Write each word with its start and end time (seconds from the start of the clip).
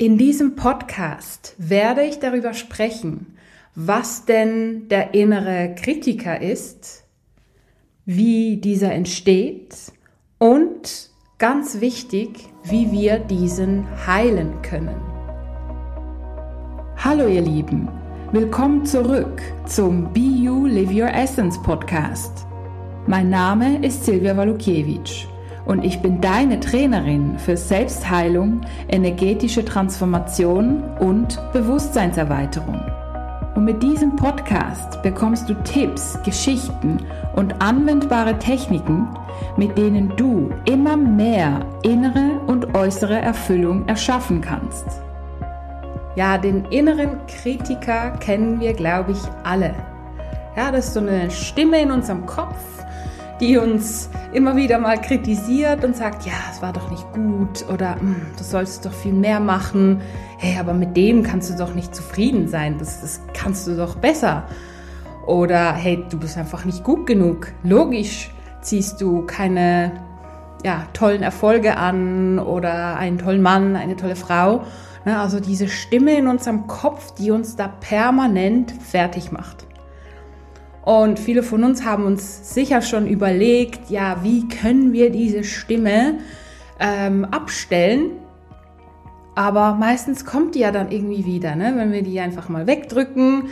In 0.00 0.16
diesem 0.16 0.54
Podcast 0.54 1.56
werde 1.58 2.04
ich 2.04 2.20
darüber 2.20 2.54
sprechen, 2.54 3.34
was 3.74 4.26
denn 4.26 4.86
der 4.86 5.12
innere 5.12 5.74
Kritiker 5.74 6.40
ist, 6.40 7.02
wie 8.04 8.58
dieser 8.58 8.92
entsteht 8.92 9.74
und 10.38 11.10
ganz 11.38 11.80
wichtig, 11.80 12.48
wie 12.62 12.92
wir 12.92 13.18
diesen 13.18 13.88
heilen 14.06 14.62
können. 14.62 15.00
Hallo 16.98 17.26
ihr 17.26 17.42
Lieben, 17.42 17.88
willkommen 18.30 18.86
zurück 18.86 19.42
zum 19.66 20.12
Be 20.12 20.20
You 20.20 20.66
Live 20.66 20.92
Your 20.92 21.12
Essence 21.12 21.60
Podcast. 21.64 22.46
Mein 23.08 23.30
Name 23.30 23.84
ist 23.84 24.04
Silvia 24.04 24.36
Walukiewicz 24.36 25.26
und 25.68 25.84
ich 25.84 26.00
bin 26.00 26.20
deine 26.20 26.58
Trainerin 26.60 27.38
für 27.38 27.56
Selbstheilung, 27.56 28.62
energetische 28.88 29.64
Transformation 29.64 30.82
und 30.98 31.38
Bewusstseinserweiterung. 31.52 32.80
Und 33.54 33.64
mit 33.66 33.82
diesem 33.82 34.16
Podcast 34.16 35.02
bekommst 35.02 35.48
du 35.48 35.54
Tipps, 35.64 36.18
Geschichten 36.24 37.04
und 37.36 37.60
anwendbare 37.60 38.38
Techniken, 38.38 39.08
mit 39.58 39.76
denen 39.76 40.16
du 40.16 40.50
immer 40.64 40.96
mehr 40.96 41.60
innere 41.82 42.40
und 42.46 42.74
äußere 42.74 43.18
Erfüllung 43.20 43.86
erschaffen 43.88 44.40
kannst. 44.40 44.86
Ja, 46.16 46.38
den 46.38 46.64
inneren 46.70 47.18
Kritiker 47.26 48.12
kennen 48.20 48.58
wir, 48.58 48.72
glaube 48.72 49.12
ich, 49.12 49.20
alle. 49.44 49.74
Ja, 50.56 50.72
das 50.72 50.86
ist 50.86 50.94
so 50.94 51.00
eine 51.00 51.30
Stimme 51.30 51.82
in 51.82 51.90
unserem 51.90 52.24
Kopf, 52.24 52.56
die 53.40 53.56
uns 53.56 54.10
immer 54.32 54.56
wieder 54.56 54.78
mal 54.78 55.00
kritisiert 55.00 55.84
und 55.84 55.96
sagt, 55.96 56.26
ja, 56.26 56.32
es 56.50 56.60
war 56.60 56.72
doch 56.72 56.90
nicht 56.90 57.10
gut 57.12 57.64
oder 57.72 58.00
hm, 58.00 58.16
du 58.36 58.44
solltest 58.44 58.84
doch 58.84 58.92
viel 58.92 59.12
mehr 59.12 59.40
machen. 59.40 60.00
Hey, 60.38 60.58
aber 60.58 60.74
mit 60.74 60.96
dem 60.96 61.22
kannst 61.22 61.50
du 61.50 61.56
doch 61.56 61.74
nicht 61.74 61.94
zufrieden 61.94 62.48
sein. 62.48 62.78
Das, 62.78 63.00
das 63.00 63.20
kannst 63.34 63.66
du 63.66 63.76
doch 63.76 63.96
besser. 63.96 64.44
Oder 65.26 65.72
hey, 65.72 66.04
du 66.10 66.18
bist 66.18 66.36
einfach 66.38 66.64
nicht 66.64 66.82
gut 66.82 67.06
genug. 67.06 67.52
Logisch 67.62 68.30
ziehst 68.60 69.00
du 69.00 69.22
keine 69.26 69.92
ja, 70.64 70.86
tollen 70.92 71.22
Erfolge 71.22 71.76
an 71.76 72.38
oder 72.38 72.96
einen 72.96 73.18
tollen 73.18 73.42
Mann, 73.42 73.76
eine 73.76 73.96
tolle 73.96 74.16
Frau. 74.16 74.64
Ne, 75.04 75.18
also 75.18 75.38
diese 75.38 75.68
Stimme 75.68 76.16
in 76.16 76.26
unserem 76.26 76.66
Kopf, 76.66 77.14
die 77.14 77.30
uns 77.30 77.56
da 77.56 77.68
permanent 77.68 78.72
fertig 78.72 79.30
macht. 79.30 79.67
Und 80.88 81.18
viele 81.18 81.42
von 81.42 81.64
uns 81.64 81.84
haben 81.84 82.06
uns 82.06 82.54
sicher 82.54 82.80
schon 82.80 83.06
überlegt, 83.06 83.90
ja, 83.90 84.20
wie 84.22 84.48
können 84.48 84.94
wir 84.94 85.10
diese 85.10 85.44
Stimme 85.44 86.20
ähm, 86.80 87.26
abstellen? 87.26 88.12
Aber 89.34 89.74
meistens 89.74 90.24
kommt 90.24 90.54
die 90.54 90.60
ja 90.60 90.72
dann 90.72 90.90
irgendwie 90.90 91.26
wieder, 91.26 91.56
ne? 91.56 91.74
wenn 91.76 91.92
wir 91.92 92.00
die 92.00 92.18
einfach 92.20 92.48
mal 92.48 92.66
wegdrücken. 92.66 93.50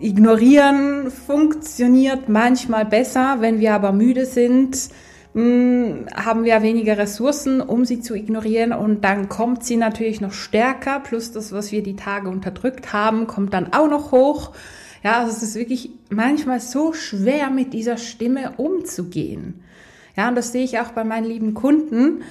Ignorieren 0.00 1.10
funktioniert 1.10 2.30
manchmal 2.30 2.86
besser, 2.86 3.36
wenn 3.40 3.60
wir 3.60 3.74
aber 3.74 3.92
müde 3.92 4.24
sind, 4.24 4.88
mh, 5.34 5.42
hm, 5.42 6.06
haben 6.14 6.44
wir 6.44 6.62
weniger 6.62 6.96
Ressourcen, 6.96 7.60
um 7.60 7.84
sie 7.84 8.00
zu 8.00 8.14
ignorieren 8.14 8.72
und 8.72 9.04
dann 9.04 9.28
kommt 9.28 9.64
sie 9.64 9.76
natürlich 9.76 10.22
noch 10.22 10.32
stärker, 10.32 11.00
plus 11.00 11.32
das, 11.32 11.52
was 11.52 11.72
wir 11.72 11.82
die 11.82 11.96
Tage 11.96 12.30
unterdrückt 12.30 12.94
haben, 12.94 13.26
kommt 13.26 13.52
dann 13.52 13.74
auch 13.74 13.90
noch 13.90 14.12
hoch. 14.12 14.52
Ja, 15.02 15.20
also 15.20 15.32
es 15.32 15.42
ist 15.42 15.54
wirklich 15.54 15.90
manchmal 16.10 16.60
so 16.60 16.92
schwer, 16.92 17.50
mit 17.50 17.72
dieser 17.72 17.96
Stimme 17.96 18.52
umzugehen. 18.56 19.62
Ja, 20.16 20.28
und 20.28 20.36
das 20.36 20.52
sehe 20.52 20.64
ich 20.64 20.78
auch 20.78 20.90
bei 20.90 21.04
meinen 21.04 21.26
lieben 21.26 21.54
Kunden. 21.54 22.22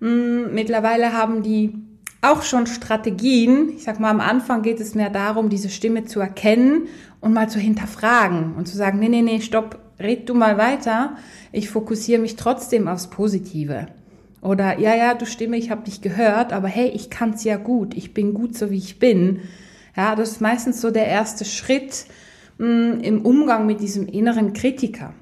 Hm, 0.00 0.54
mittlerweile 0.54 1.12
haben 1.12 1.42
die 1.42 1.74
auch 2.22 2.42
schon 2.42 2.66
Strategien. 2.66 3.70
Ich 3.70 3.84
sag 3.84 3.98
mal, 3.98 4.10
am 4.10 4.20
Anfang 4.20 4.62
geht 4.62 4.80
es 4.80 4.94
mehr 4.94 5.10
darum, 5.10 5.48
diese 5.48 5.70
Stimme 5.70 6.04
zu 6.04 6.20
erkennen 6.20 6.86
und 7.20 7.32
mal 7.32 7.48
zu 7.48 7.58
hinterfragen 7.58 8.54
und 8.56 8.68
zu 8.68 8.76
sagen, 8.76 8.98
nee, 8.98 9.08
nee, 9.08 9.22
nee, 9.22 9.40
stopp, 9.40 9.78
red 9.98 10.28
du 10.28 10.34
mal 10.34 10.58
weiter. 10.58 11.16
Ich 11.52 11.70
fokussiere 11.70 12.20
mich 12.20 12.36
trotzdem 12.36 12.88
aufs 12.88 13.08
Positive. 13.08 13.88
Oder, 14.42 14.78
ja, 14.78 14.94
ja, 14.94 15.14
du 15.14 15.26
Stimme, 15.26 15.56
ich 15.56 15.70
habe 15.70 15.84
dich 15.84 16.00
gehört, 16.00 16.52
aber 16.52 16.68
hey, 16.68 16.88
ich 16.88 17.10
kann's 17.10 17.44
ja 17.44 17.56
gut. 17.56 17.94
Ich 17.94 18.14
bin 18.14 18.32
gut 18.34 18.56
so, 18.56 18.70
wie 18.70 18.78
ich 18.78 18.98
bin. 18.98 19.40
Ja, 19.96 20.14
das 20.14 20.32
ist 20.32 20.40
meistens 20.40 20.80
so 20.80 20.90
der 20.90 21.06
erste 21.06 21.44
Schritt 21.44 22.06
mh, 22.58 22.66
mm, 22.66 23.00
im 23.00 23.22
Umgang 23.22 23.66
mit 23.66 23.80
diesem 23.80 24.06
inneren 24.06 24.52
Kritiker. 24.52 25.14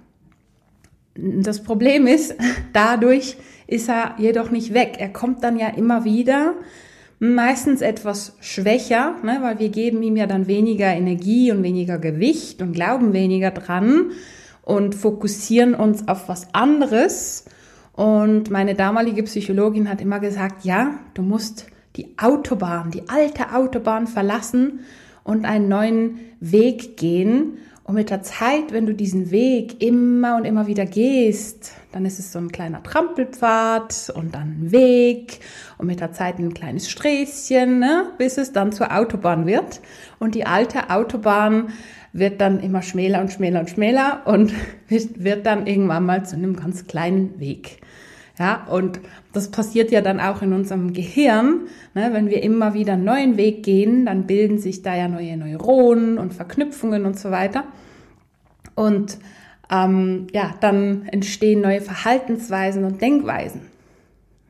Das 1.14 1.62
Problem 1.62 2.06
ist, 2.06 2.34
dadurch 2.72 3.36
ist 3.66 3.88
er 3.88 4.14
jedoch 4.18 4.50
nicht 4.50 4.74
weg. 4.74 4.96
Er 4.98 5.10
kommt 5.10 5.44
dann 5.44 5.58
ja 5.58 5.68
immer 5.68 6.04
wieder, 6.04 6.54
meistens 7.20 7.80
etwas 7.80 8.36
schwächer, 8.40 9.16
ne, 9.22 9.38
weil 9.42 9.58
wir 9.58 9.68
geben 9.70 10.02
ihm 10.02 10.16
ja 10.16 10.26
dann 10.26 10.46
weniger 10.46 10.86
Energie 10.86 11.50
und 11.50 11.62
weniger 11.62 11.98
Gewicht 11.98 12.62
und 12.62 12.72
glauben 12.72 13.12
weniger 13.12 13.50
dran 13.50 14.12
und 14.62 14.94
fokussieren 14.94 15.74
uns 15.74 16.06
auf 16.06 16.28
was 16.28 16.54
anderes. 16.54 17.44
Und 17.92 18.50
meine 18.50 18.74
damalige 18.74 19.24
Psychologin 19.24 19.88
hat 19.88 20.00
immer 20.00 20.20
gesagt, 20.20 20.64
ja, 20.64 21.00
du 21.14 21.22
musst 21.22 21.66
die 21.98 22.14
Autobahn, 22.16 22.92
die 22.92 23.09
alte 23.09 23.54
Autobahn 23.54 24.06
verlassen 24.06 24.81
und 25.25 25.44
einen 25.44 25.69
neuen 25.69 26.20
Weg 26.41 26.97
gehen. 26.97 27.59
Und 27.82 27.94
mit 27.94 28.10
der 28.10 28.22
Zeit, 28.22 28.70
wenn 28.70 28.86
du 28.86 28.94
diesen 28.94 29.31
Weg 29.31 29.82
immer 29.82 30.36
und 30.36 30.44
immer 30.44 30.66
wieder 30.66 30.84
gehst, 30.84 31.72
dann 31.91 32.04
ist 32.04 32.19
es 32.19 32.32
so 32.32 32.38
ein 32.38 32.53
kleiner 32.53 32.82
Trampelpfad 32.82 34.12
und 34.14 34.34
dann 34.34 34.60
ein 34.60 34.72
Weg 34.72 35.41
und 35.78 35.86
mit 35.86 36.00
der 36.00 36.12
Zeit 36.12 36.38
ein 36.38 36.54
kleines 36.54 36.91
Sträßchen, 36.91 37.78
ne, 37.78 38.12
bis 38.19 38.36
es 38.38 38.53
dann 38.53 38.72
zur 38.72 38.94
Autobahn 38.94 39.47
wird. 39.47 39.80
Und 40.19 40.34
die 40.34 40.47
alte 40.47 40.91
Autobahn 40.91 41.70
wird 42.12 42.41
dann 42.41 42.60
immer 42.60 42.82
schmäler 42.82 43.20
und 43.20 43.32
schmäler 43.32 43.60
und 43.60 43.70
schmäler 43.70 44.22
und 44.26 44.53
wird 44.88 45.47
dann 45.47 45.66
irgendwann 45.66 46.06
mal 46.06 46.25
zu 46.25 46.36
einem 46.36 46.56
ganz 46.56 46.86
kleinen 46.86 47.41
Weg. 47.41 47.80
Ja, 48.38 48.66
und 48.70 49.00
das 49.38 49.53
passiert 49.53 49.93
ja 49.93 50.00
dann 50.00 50.19
auch 50.19 50.43
in 50.43 50.53
unserem 50.53 50.93
Gehirn. 50.93 51.69
Ne? 51.94 52.10
Wenn 52.12 52.28
wir 52.28 52.43
immer 52.43 52.75
wieder 52.75 52.94
einen 52.94 53.04
neuen 53.04 53.37
Weg 53.37 53.62
gehen, 53.62 54.04
dann 54.04 54.26
bilden 54.26 54.59
sich 54.59 54.82
da 54.82 54.97
ja 54.97 55.06
neue 55.06 55.37
Neuronen 55.37 56.19
und 56.19 56.34
Verknüpfungen 56.34 57.06
und 57.06 57.19
so 57.19 57.31
weiter. 57.31 57.65
Und 58.75 59.19
ähm, 59.71 60.27
ja, 60.32 60.54
dann 60.60 61.06
entstehen 61.06 61.60
neue 61.60 61.81
Verhaltensweisen 61.81 62.84
und 62.84 63.00
Denkweisen. 63.00 63.60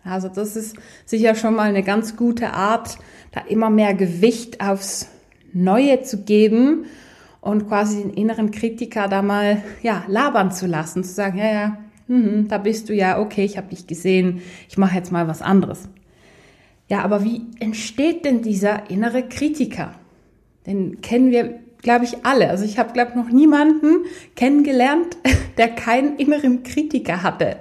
Also 0.04 0.28
das 0.28 0.56
ist 0.56 0.76
sicher 1.04 1.34
schon 1.34 1.54
mal 1.54 1.68
eine 1.68 1.82
ganz 1.82 2.16
gute 2.16 2.54
Art, 2.54 2.96
da 3.32 3.42
immer 3.42 3.68
mehr 3.68 3.92
Gewicht 3.92 4.62
aufs 4.62 5.10
Neue 5.52 6.02
zu 6.02 6.24
geben 6.24 6.86
und 7.42 7.68
quasi 7.68 8.02
den 8.02 8.14
inneren 8.14 8.50
Kritiker 8.52 9.06
da 9.08 9.20
mal 9.20 9.62
ja 9.82 10.04
labern 10.08 10.50
zu 10.50 10.66
lassen, 10.66 11.04
zu 11.04 11.12
sagen, 11.12 11.36
ja, 11.36 11.52
ja, 11.52 11.78
mhm, 12.08 12.48
da 12.48 12.58
bist 12.58 12.88
du 12.88 12.94
ja, 12.94 13.20
okay, 13.20 13.44
ich 13.44 13.56
habe 13.56 13.68
dich 13.68 13.86
gesehen, 13.86 14.42
ich 14.68 14.76
mache 14.76 14.96
jetzt 14.96 15.12
mal 15.12 15.28
was 15.28 15.42
anderes. 15.42 15.88
Ja, 16.88 17.02
aber 17.04 17.22
wie 17.22 17.42
entsteht 17.60 18.24
denn 18.24 18.42
dieser 18.42 18.90
innere 18.90 19.22
Kritiker? 19.22 19.94
Den 20.66 21.00
kennen 21.02 21.30
wir, 21.30 21.60
glaube 21.82 22.06
ich, 22.06 22.24
alle. 22.24 22.48
Also 22.48 22.64
ich 22.64 22.78
habe, 22.78 22.92
glaube 22.92 23.10
ich, 23.10 23.16
noch 23.16 23.30
niemanden 23.30 24.06
kennengelernt, 24.36 25.16
der 25.58 25.68
keinen 25.68 26.16
inneren 26.16 26.62
Kritiker 26.62 27.22
hatte. 27.22 27.58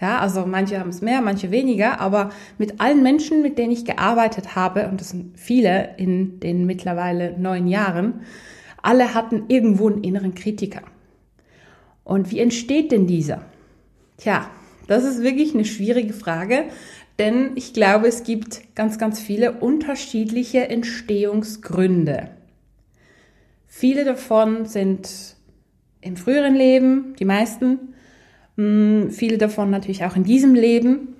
Ja, 0.00 0.18
also 0.18 0.46
manche 0.46 0.80
haben 0.80 0.90
es 0.90 1.00
mehr, 1.00 1.20
manche 1.20 1.52
weniger, 1.52 2.00
aber 2.00 2.30
mit 2.58 2.80
allen 2.80 3.04
Menschen, 3.04 3.40
mit 3.40 3.56
denen 3.56 3.70
ich 3.70 3.84
gearbeitet 3.84 4.56
habe, 4.56 4.88
und 4.88 5.00
das 5.00 5.10
sind 5.10 5.38
viele 5.38 5.94
in 5.96 6.40
den 6.40 6.66
mittlerweile 6.66 7.38
neun 7.38 7.68
Jahren, 7.68 8.22
alle 8.82 9.14
hatten 9.14 9.44
irgendwo 9.46 9.88
einen 9.88 10.02
inneren 10.02 10.34
Kritiker. 10.34 10.82
Und 12.02 12.32
wie 12.32 12.40
entsteht 12.40 12.90
denn 12.90 13.06
dieser? 13.06 13.44
Tja, 14.22 14.48
das 14.86 15.02
ist 15.02 15.24
wirklich 15.24 15.52
eine 15.52 15.64
schwierige 15.64 16.12
Frage, 16.12 16.66
denn 17.18 17.56
ich 17.56 17.74
glaube, 17.74 18.06
es 18.06 18.22
gibt 18.22 18.76
ganz, 18.76 18.96
ganz 18.96 19.18
viele 19.18 19.50
unterschiedliche 19.50 20.68
Entstehungsgründe. 20.68 22.28
Viele 23.66 24.04
davon 24.04 24.66
sind 24.66 25.34
im 26.02 26.16
früheren 26.16 26.54
Leben, 26.54 27.16
die 27.18 27.24
meisten, 27.24 27.94
hm, 28.56 29.10
viele 29.10 29.38
davon 29.38 29.70
natürlich 29.70 30.04
auch 30.04 30.14
in 30.14 30.22
diesem 30.22 30.54
Leben. 30.54 31.16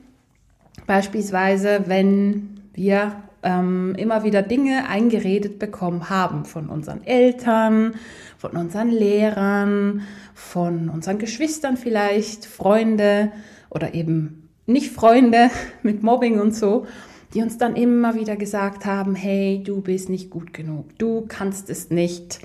Beispielsweise, 0.86 1.82
wenn 1.86 2.60
wir 2.72 3.16
ähm, 3.42 3.96
immer 3.98 4.22
wieder 4.22 4.42
Dinge 4.42 4.88
eingeredet 4.88 5.58
bekommen 5.58 6.08
haben 6.08 6.44
von 6.44 6.68
unseren 6.68 7.02
Eltern, 7.02 7.96
von 8.42 8.56
unseren 8.56 8.90
Lehrern, 8.90 10.02
von 10.34 10.88
unseren 10.88 11.20
Geschwistern 11.20 11.76
vielleicht, 11.76 12.44
Freunde 12.44 13.30
oder 13.70 13.94
eben 13.94 14.48
nicht 14.66 14.90
Freunde 14.90 15.48
mit 15.84 16.02
Mobbing 16.02 16.40
und 16.40 16.52
so, 16.52 16.86
die 17.34 17.40
uns 17.40 17.56
dann 17.56 17.76
immer 17.76 18.16
wieder 18.16 18.34
gesagt 18.34 18.84
haben, 18.84 19.14
hey, 19.14 19.62
du 19.64 19.80
bist 19.80 20.08
nicht 20.08 20.28
gut 20.28 20.52
genug, 20.52 20.98
du 20.98 21.24
kannst 21.28 21.70
es 21.70 21.90
nicht, 21.90 22.40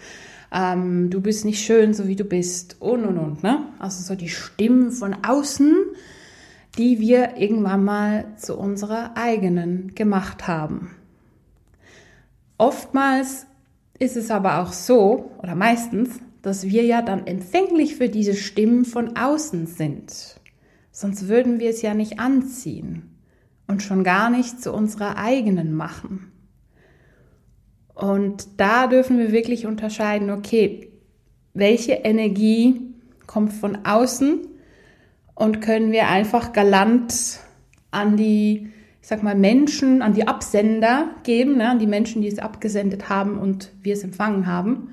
ähm, 0.54 1.10
du 1.10 1.20
bist 1.20 1.46
nicht 1.46 1.66
schön, 1.66 1.96
so 1.96 2.08
wie 2.08 2.16
du 2.16 2.26
bist 2.26 2.78
und 2.80 3.04
und 3.04 3.18
und. 3.18 3.42
Ne? 3.42 3.64
Also 3.80 4.04
so 4.04 4.14
die 4.14 4.30
Stimmen 4.30 4.92
von 4.92 5.16
außen, 5.28 5.76
die 6.78 7.00
wir 7.00 7.38
irgendwann 7.38 7.84
mal 7.84 8.36
zu 8.38 8.56
unserer 8.56 9.18
eigenen 9.18 9.96
gemacht 9.96 10.48
haben. 10.48 10.92
Oftmals 12.60 13.48
ist 14.00 14.16
es 14.16 14.32
aber 14.32 14.62
auch 14.62 14.74
so, 14.74 15.32
oder 15.42 15.56
meistens, 15.56 16.20
dass 16.42 16.64
wir 16.66 16.84
ja 16.84 17.02
dann 17.02 17.28
empfänglich 17.28 17.96
für 17.96 18.10
diese 18.10 18.36
Stimmen 18.36 18.86
von 18.86 19.18
außen 19.18 19.68
sind. 19.68 20.40
Sonst 20.92 21.28
würden 21.28 21.60
wir 21.60 21.70
es 21.70 21.82
ja 21.82 21.94
nicht 21.94 22.20
anziehen 22.20 23.18
und 23.68 23.84
schon 23.84 24.04
gar 24.04 24.30
nicht 24.30 24.62
zu 24.62 24.74
unserer 24.74 25.18
eigenen 25.18 25.74
machen. 25.74 26.32
Und 27.94 28.48
da 28.58 28.88
dürfen 28.88 29.18
wir 29.18 29.32
wirklich 29.32 29.66
unterscheiden, 29.66 30.30
okay, 30.30 30.92
welche 31.54 31.94
Energie 31.94 32.94
kommt 33.26 33.54
von 33.54 33.86
außen 33.86 34.48
und 35.34 35.62
können 35.62 35.92
wir 35.92 36.08
einfach 36.08 36.54
galant 36.54 37.40
an 37.92 38.16
die, 38.16 38.72
ich 39.07 39.09
sag 39.09 39.24
mal, 39.24 39.36
Menschen, 39.36 40.01
an 40.01 40.13
die 40.13 40.27
Absender 40.27 41.07
geben, 41.24 41.59
ne, 41.59 41.69
an 41.69 41.80
die 41.80 41.88
Menschen, 41.88 42.21
die 42.21 42.27
es 42.27 42.39
abgesendet 42.39 43.07
haben 43.07 43.38
und 43.38 43.71
wir 43.81 43.94
es 43.94 44.04
empfangen 44.04 44.48
haben. 44.48 44.89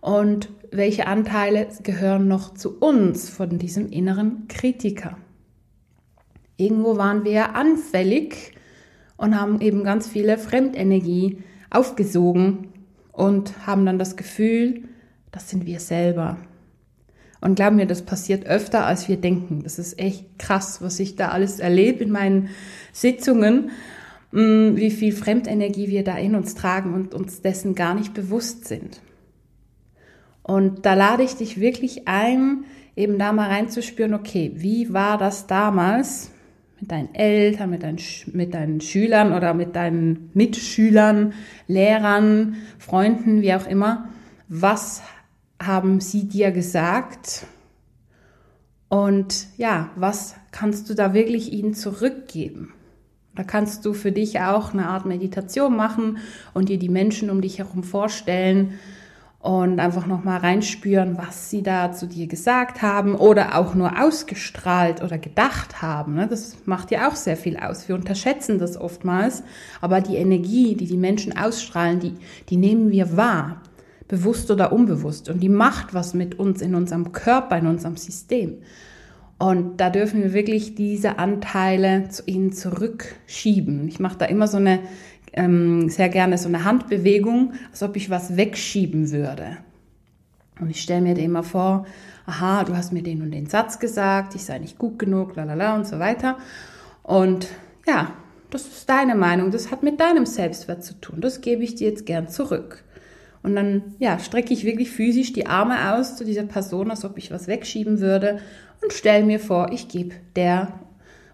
Und 0.00 0.48
welche 0.70 1.08
Anteile 1.08 1.66
gehören 1.82 2.28
noch 2.28 2.54
zu 2.54 2.78
uns 2.78 3.28
von 3.28 3.58
diesem 3.58 3.90
inneren 3.90 4.46
Kritiker? 4.46 5.18
Irgendwo 6.56 6.98
waren 6.98 7.24
wir 7.24 7.56
anfällig 7.56 8.52
und 9.16 9.36
haben 9.36 9.60
eben 9.60 9.82
ganz 9.82 10.06
viele 10.06 10.38
Fremdenergie 10.38 11.42
aufgesogen 11.68 12.68
und 13.10 13.66
haben 13.66 13.84
dann 13.84 13.98
das 13.98 14.16
Gefühl, 14.16 14.84
das 15.32 15.50
sind 15.50 15.66
wir 15.66 15.80
selber. 15.80 16.36
Und 17.40 17.54
glaub 17.54 17.72
mir, 17.72 17.86
das 17.86 18.02
passiert 18.02 18.46
öfter, 18.46 18.84
als 18.86 19.08
wir 19.08 19.16
denken. 19.16 19.62
Das 19.62 19.78
ist 19.78 19.98
echt 19.98 20.38
krass, 20.38 20.82
was 20.82 20.98
ich 20.98 21.14
da 21.14 21.28
alles 21.28 21.60
erlebe 21.60 22.02
in 22.02 22.10
meinen 22.10 22.48
Sitzungen, 23.00 23.70
mm, 24.32 24.76
wie 24.76 24.90
viel 24.90 25.12
Fremdenergie 25.12 25.88
wir 25.88 26.04
da 26.04 26.16
in 26.16 26.34
uns 26.34 26.54
tragen 26.54 26.94
und 26.94 27.14
uns 27.14 27.42
dessen 27.42 27.74
gar 27.74 27.94
nicht 27.94 28.14
bewusst 28.14 28.66
sind. 28.66 29.00
Und 30.42 30.86
da 30.86 30.94
lade 30.94 31.22
ich 31.22 31.36
dich 31.36 31.60
wirklich 31.60 32.08
ein, 32.08 32.64
eben 32.96 33.18
da 33.18 33.32
mal 33.32 33.48
reinzuspüren, 33.48 34.14
okay, 34.14 34.52
wie 34.54 34.92
war 34.92 35.18
das 35.18 35.46
damals 35.46 36.30
mit 36.80 36.90
deinen 36.90 37.14
Eltern, 37.14 37.70
mit 37.70 37.82
deinen, 37.82 37.98
mit 38.32 38.54
deinen 38.54 38.80
Schülern 38.80 39.32
oder 39.32 39.52
mit 39.54 39.76
deinen 39.76 40.30
Mitschülern, 40.34 41.34
Lehrern, 41.66 42.56
Freunden, 42.78 43.42
wie 43.42 43.54
auch 43.54 43.66
immer. 43.66 44.08
Was 44.48 45.02
haben 45.60 46.00
sie 46.00 46.28
dir 46.28 46.50
gesagt? 46.50 47.46
Und 48.88 49.48
ja, 49.58 49.90
was 49.96 50.34
kannst 50.50 50.88
du 50.88 50.94
da 50.94 51.12
wirklich 51.12 51.52
ihnen 51.52 51.74
zurückgeben? 51.74 52.72
Da 53.38 53.44
kannst 53.44 53.86
du 53.86 53.92
für 53.92 54.10
dich 54.10 54.40
auch 54.40 54.72
eine 54.72 54.88
Art 54.88 55.06
Meditation 55.06 55.76
machen 55.76 56.18
und 56.54 56.68
dir 56.68 56.76
die 56.76 56.88
Menschen 56.88 57.30
um 57.30 57.40
dich 57.40 57.58
herum 57.58 57.84
vorstellen 57.84 58.72
und 59.38 59.78
einfach 59.78 60.08
nochmal 60.08 60.40
reinspüren, 60.40 61.16
was 61.16 61.48
sie 61.48 61.62
da 61.62 61.92
zu 61.92 62.08
dir 62.08 62.26
gesagt 62.26 62.82
haben 62.82 63.14
oder 63.14 63.56
auch 63.56 63.76
nur 63.76 64.02
ausgestrahlt 64.02 65.04
oder 65.04 65.18
gedacht 65.18 65.80
haben. 65.82 66.14
Ne? 66.14 66.26
Das 66.26 66.56
macht 66.64 66.90
ja 66.90 67.08
auch 67.08 67.14
sehr 67.14 67.36
viel 67.36 67.56
aus. 67.56 67.88
Wir 67.88 67.94
unterschätzen 67.94 68.58
das 68.58 68.76
oftmals, 68.76 69.44
aber 69.80 70.00
die 70.00 70.16
Energie, 70.16 70.74
die 70.74 70.86
die 70.86 70.96
Menschen 70.96 71.38
ausstrahlen, 71.38 72.00
die, 72.00 72.14
die 72.48 72.56
nehmen 72.56 72.90
wir 72.90 73.16
wahr, 73.16 73.62
bewusst 74.08 74.50
oder 74.50 74.72
unbewusst. 74.72 75.28
Und 75.28 75.38
die 75.44 75.48
macht 75.48 75.94
was 75.94 76.12
mit 76.12 76.40
uns 76.40 76.60
in 76.60 76.74
unserem 76.74 77.12
Körper, 77.12 77.56
in 77.56 77.68
unserem 77.68 77.96
System. 77.96 78.56
Und 79.38 79.76
da 79.76 79.88
dürfen 79.88 80.22
wir 80.22 80.32
wirklich 80.32 80.74
diese 80.74 81.18
Anteile 81.18 82.08
zu 82.08 82.24
ihnen 82.26 82.52
zurückschieben. 82.52 83.86
Ich 83.86 84.00
mache 84.00 84.18
da 84.18 84.24
immer 84.24 84.48
so 84.48 84.56
eine 84.56 84.80
ähm, 85.32 85.88
sehr 85.88 86.08
gerne 86.08 86.38
so 86.38 86.48
eine 86.48 86.64
Handbewegung, 86.64 87.52
als 87.70 87.82
ob 87.82 87.96
ich 87.96 88.10
was 88.10 88.36
wegschieben 88.36 89.12
würde. 89.12 89.58
Und 90.60 90.70
ich 90.70 90.80
stelle 90.80 91.02
mir 91.02 91.14
den 91.14 91.26
immer 91.26 91.44
vor, 91.44 91.86
aha, 92.26 92.64
du 92.64 92.76
hast 92.76 92.92
mir 92.92 93.02
den 93.02 93.22
und 93.22 93.30
den 93.30 93.46
Satz 93.46 93.78
gesagt, 93.78 94.34
ich 94.34 94.44
sei 94.44 94.58
nicht 94.58 94.78
gut 94.78 94.98
genug, 94.98 95.36
lalala 95.36 95.76
und 95.76 95.86
so 95.86 96.00
weiter. 96.00 96.36
Und 97.04 97.46
ja, 97.86 98.12
das 98.50 98.66
ist 98.66 98.88
deine 98.88 99.14
Meinung, 99.14 99.50
das 99.50 99.70
hat 99.70 99.82
mit 99.82 100.00
deinem 100.00 100.26
Selbstwert 100.26 100.82
zu 100.82 100.94
tun, 101.00 101.20
das 101.20 101.40
gebe 101.40 101.62
ich 101.62 101.74
dir 101.74 101.88
jetzt 101.88 102.06
gern 102.06 102.28
zurück. 102.28 102.82
Und 103.42 103.54
dann, 103.54 103.94
ja, 103.98 104.18
strecke 104.18 104.52
ich 104.52 104.64
wirklich 104.64 104.90
physisch 104.90 105.32
die 105.32 105.46
Arme 105.46 105.94
aus 105.94 106.16
zu 106.16 106.24
dieser 106.24 106.42
Person, 106.42 106.90
als 106.90 107.04
ob 107.04 107.16
ich 107.18 107.30
was 107.30 107.46
wegschieben 107.46 108.00
würde 108.00 108.40
und 108.82 108.92
stelle 108.92 109.24
mir 109.24 109.40
vor, 109.40 109.72
ich 109.72 109.88
gebe 109.88 110.14
der 110.36 110.78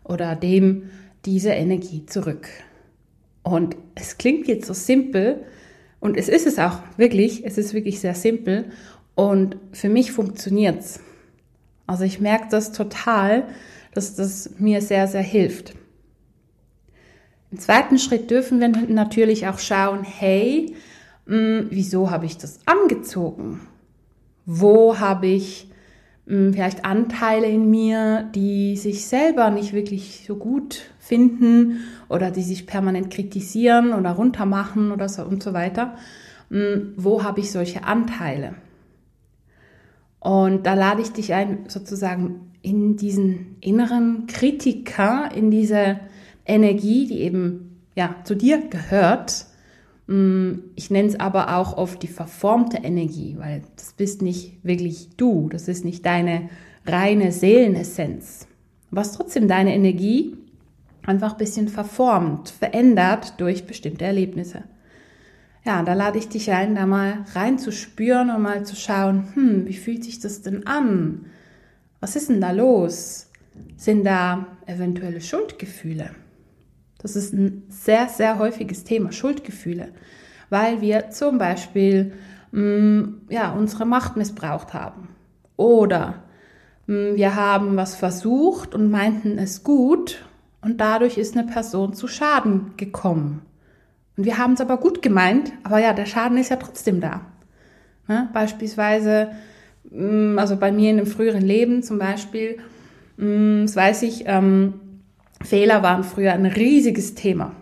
oder 0.05 0.37
dem 0.37 0.91
diese 1.25 1.51
Energie 1.51 2.07
zurück. 2.07 2.49
Und 3.43 3.77
es 3.95 4.19
klingt 4.19 4.47
jetzt 4.47 4.67
so 4.67 4.75
simpel 4.75 5.45
und 6.01 6.17
es 6.17 6.29
ist 6.29 6.47
es 6.47 6.59
auch 6.59 6.81
wirklich, 6.97 7.45
es 7.45 7.59
ist 7.59 7.75
wirklich 7.75 8.01
sehr 8.01 8.15
simpel 8.15 8.67
und 9.15 9.57
für 9.73 9.89
mich 9.89 10.13
funktioniert's. 10.13 11.01
Also 11.87 12.05
ich 12.05 12.21
merke 12.21 12.49
das 12.51 12.73
total, 12.73 13.45
dass 13.93 14.15
das 14.15 14.51
mir 14.59 14.81
sehr, 14.81 15.07
sehr 15.07 15.23
hilft. 15.23 15.75
Im 17.51 17.59
zweiten 17.61 17.99
Schritt 17.99 18.31
dürfen 18.31 18.61
wir 18.61 18.69
natürlich 18.69 19.47
auch 19.47 19.59
schauen, 19.59 20.03
hey, 20.03 20.75
mh, 21.27 21.37
hm, 21.37 21.67
wieso 21.71 22.11
habe 22.11 22.27
ich 22.27 22.37
das 22.37 22.59
angezogen? 22.67 23.61
Wo 24.47 24.99
habe 24.99 25.27
ich 25.27 25.71
vielleicht 26.27 26.85
Anteile 26.85 27.47
in 27.47 27.71
mir, 27.71 28.31
die 28.35 28.77
sich 28.77 29.07
selber 29.07 29.51
nicht 29.51 29.73
wirklich 29.73 30.25
so 30.27 30.37
gut 30.37 30.83
finden 30.99 31.81
oder 32.09 32.31
die 32.31 32.43
sich 32.43 32.67
permanent 32.67 33.11
kritisieren 33.11 33.93
oder 33.93 34.13
runtermachen 34.13 34.91
oder 34.91 35.09
so 35.09 35.23
und 35.23 35.43
so 35.43 35.53
weiter. 35.53 35.97
Wo 36.97 37.23
habe 37.23 37.41
ich 37.41 37.51
solche 37.51 37.85
Anteile? 37.85 38.55
Und 40.21 40.65
da 40.65 40.73
lade 40.73 41.03
ich 41.03 41.13
dich 41.13 41.35
ein, 41.35 41.65
sozusagen 41.69 42.53
in 42.63 42.97
diesen 42.97 43.57
inneren 43.61 44.27
Kritiker, 44.27 45.29
in 45.35 45.51
diese 45.51 46.01
Energie, 46.47 47.07
die 47.07 47.21
eben 47.21 47.83
ja 47.95 48.17
zu 48.25 48.35
dir 48.35 48.69
gehört, 48.69 49.47
ich 50.07 50.91
nenne 50.91 51.09
es 51.09 51.19
aber 51.19 51.57
auch 51.57 51.79
oft 51.79 52.03
die 52.03 52.09
verformte 52.09 52.77
Energie, 52.79 53.37
weil 53.39 53.63
das 53.77 53.95
bist 53.95 54.21
nicht 54.21 54.63
wirklich 54.63 55.17
du, 55.17 55.49
das 55.49 55.67
ist 55.67 55.85
nicht 55.85 56.05
deine 56.05 56.51
reine 56.85 57.33
Seelenessenz. 57.33 58.47
Was 58.91 59.13
trotzdem 59.13 59.49
deine 59.49 59.75
Energie 59.75 60.37
einfach 61.07 61.33
ein 61.33 61.39
bisschen 61.39 61.69
verformt, 61.69 62.51
verändert 62.51 63.41
durch 63.41 63.67
bestimmte 63.67 64.05
Erlebnisse. 64.05 64.65
Ja, 65.65 65.83
da 65.83 65.95
lade 65.95 66.19
ich 66.19 66.29
dich 66.29 66.51
ein, 66.53 66.75
da 66.75 66.85
mal 66.85 67.25
reinzuspüren 67.33 68.29
und 68.29 68.43
mal 68.43 68.67
zu 68.67 68.77
schauen, 68.77 69.29
hm, 69.35 69.67
wie 69.67 69.73
fühlt 69.73 70.05
sich 70.05 70.21
das 70.21 70.43
denn 70.43 70.67
an? 70.67 71.25
Was 72.01 72.17
ist 72.17 72.29
denn 72.29 72.43
da 72.43 72.51
los? 72.51 73.31
Sind 73.79 74.05
da 74.05 74.47
eventuelle 74.67 75.23
Schuldgefühle? 75.23 76.11
Das 77.05 77.17
ist 77.17 77.35
ein 77.35 77.65
sehr, 77.69 78.09
sehr 78.09 78.39
häufiges 78.39 78.83
Thema, 78.83 79.13
Schuldgefühle, 79.13 79.89
weil 80.49 80.81
wir 80.81 81.11
zum 81.11 81.37
Beispiel 81.37 82.13
mh, 82.51 82.63
mm, 82.63 83.21
ja, 83.29 83.53
unsere 83.53 83.85
Macht 83.85 84.17
missbraucht 84.17 84.73
haben. 84.73 85.09
Oder 85.59 86.23
mh, 86.87 86.97
mm, 87.13 87.17
wir 87.17 87.37
haben 87.37 87.77
was 87.77 87.95
versucht 87.95 88.75
und 88.75 88.91
meinten 88.91 89.37
es 89.37 89.63
gut 89.63 90.25
und 90.63 90.81
dadurch 90.81 91.19
ist 91.19 91.37
eine 91.37 91.47
Person 91.47 91.93
zu 91.93 92.09
Schaden 92.09 92.73
gekommen. 92.79 93.43
Und 94.17 94.25
wir 94.25 94.39
haben 94.39 94.55
es 94.55 94.63
aber 94.63 94.79
gut 94.79 95.03
gemeint, 95.03 95.53
aber 95.63 95.81
ja, 95.81 95.93
der 95.93 96.07
Schaden 96.07 96.39
ist 96.39 96.49
ja 96.49 96.57
trotzdem 96.57 97.03
da. 97.03 97.21
Ne? 98.09 98.31
Beispielsweise, 98.33 99.33
mm, 99.91 100.39
also 100.39 100.57
bei 100.57 100.73
mir 100.73 100.89
in 100.89 100.97
einem 100.97 101.07
früheren 101.07 101.45
Leben 101.45 101.83
zum 101.83 101.99
Beispiel, 101.99 102.57
das 103.19 103.77
weiß 103.77 104.05
ich, 104.05 104.25
ähm, 104.27 104.81
Fehler 105.45 105.83
waren 105.83 106.05
früher 106.05 106.33
ein 106.33 106.47
riesiges 106.47 107.15
Thema. 107.15 107.53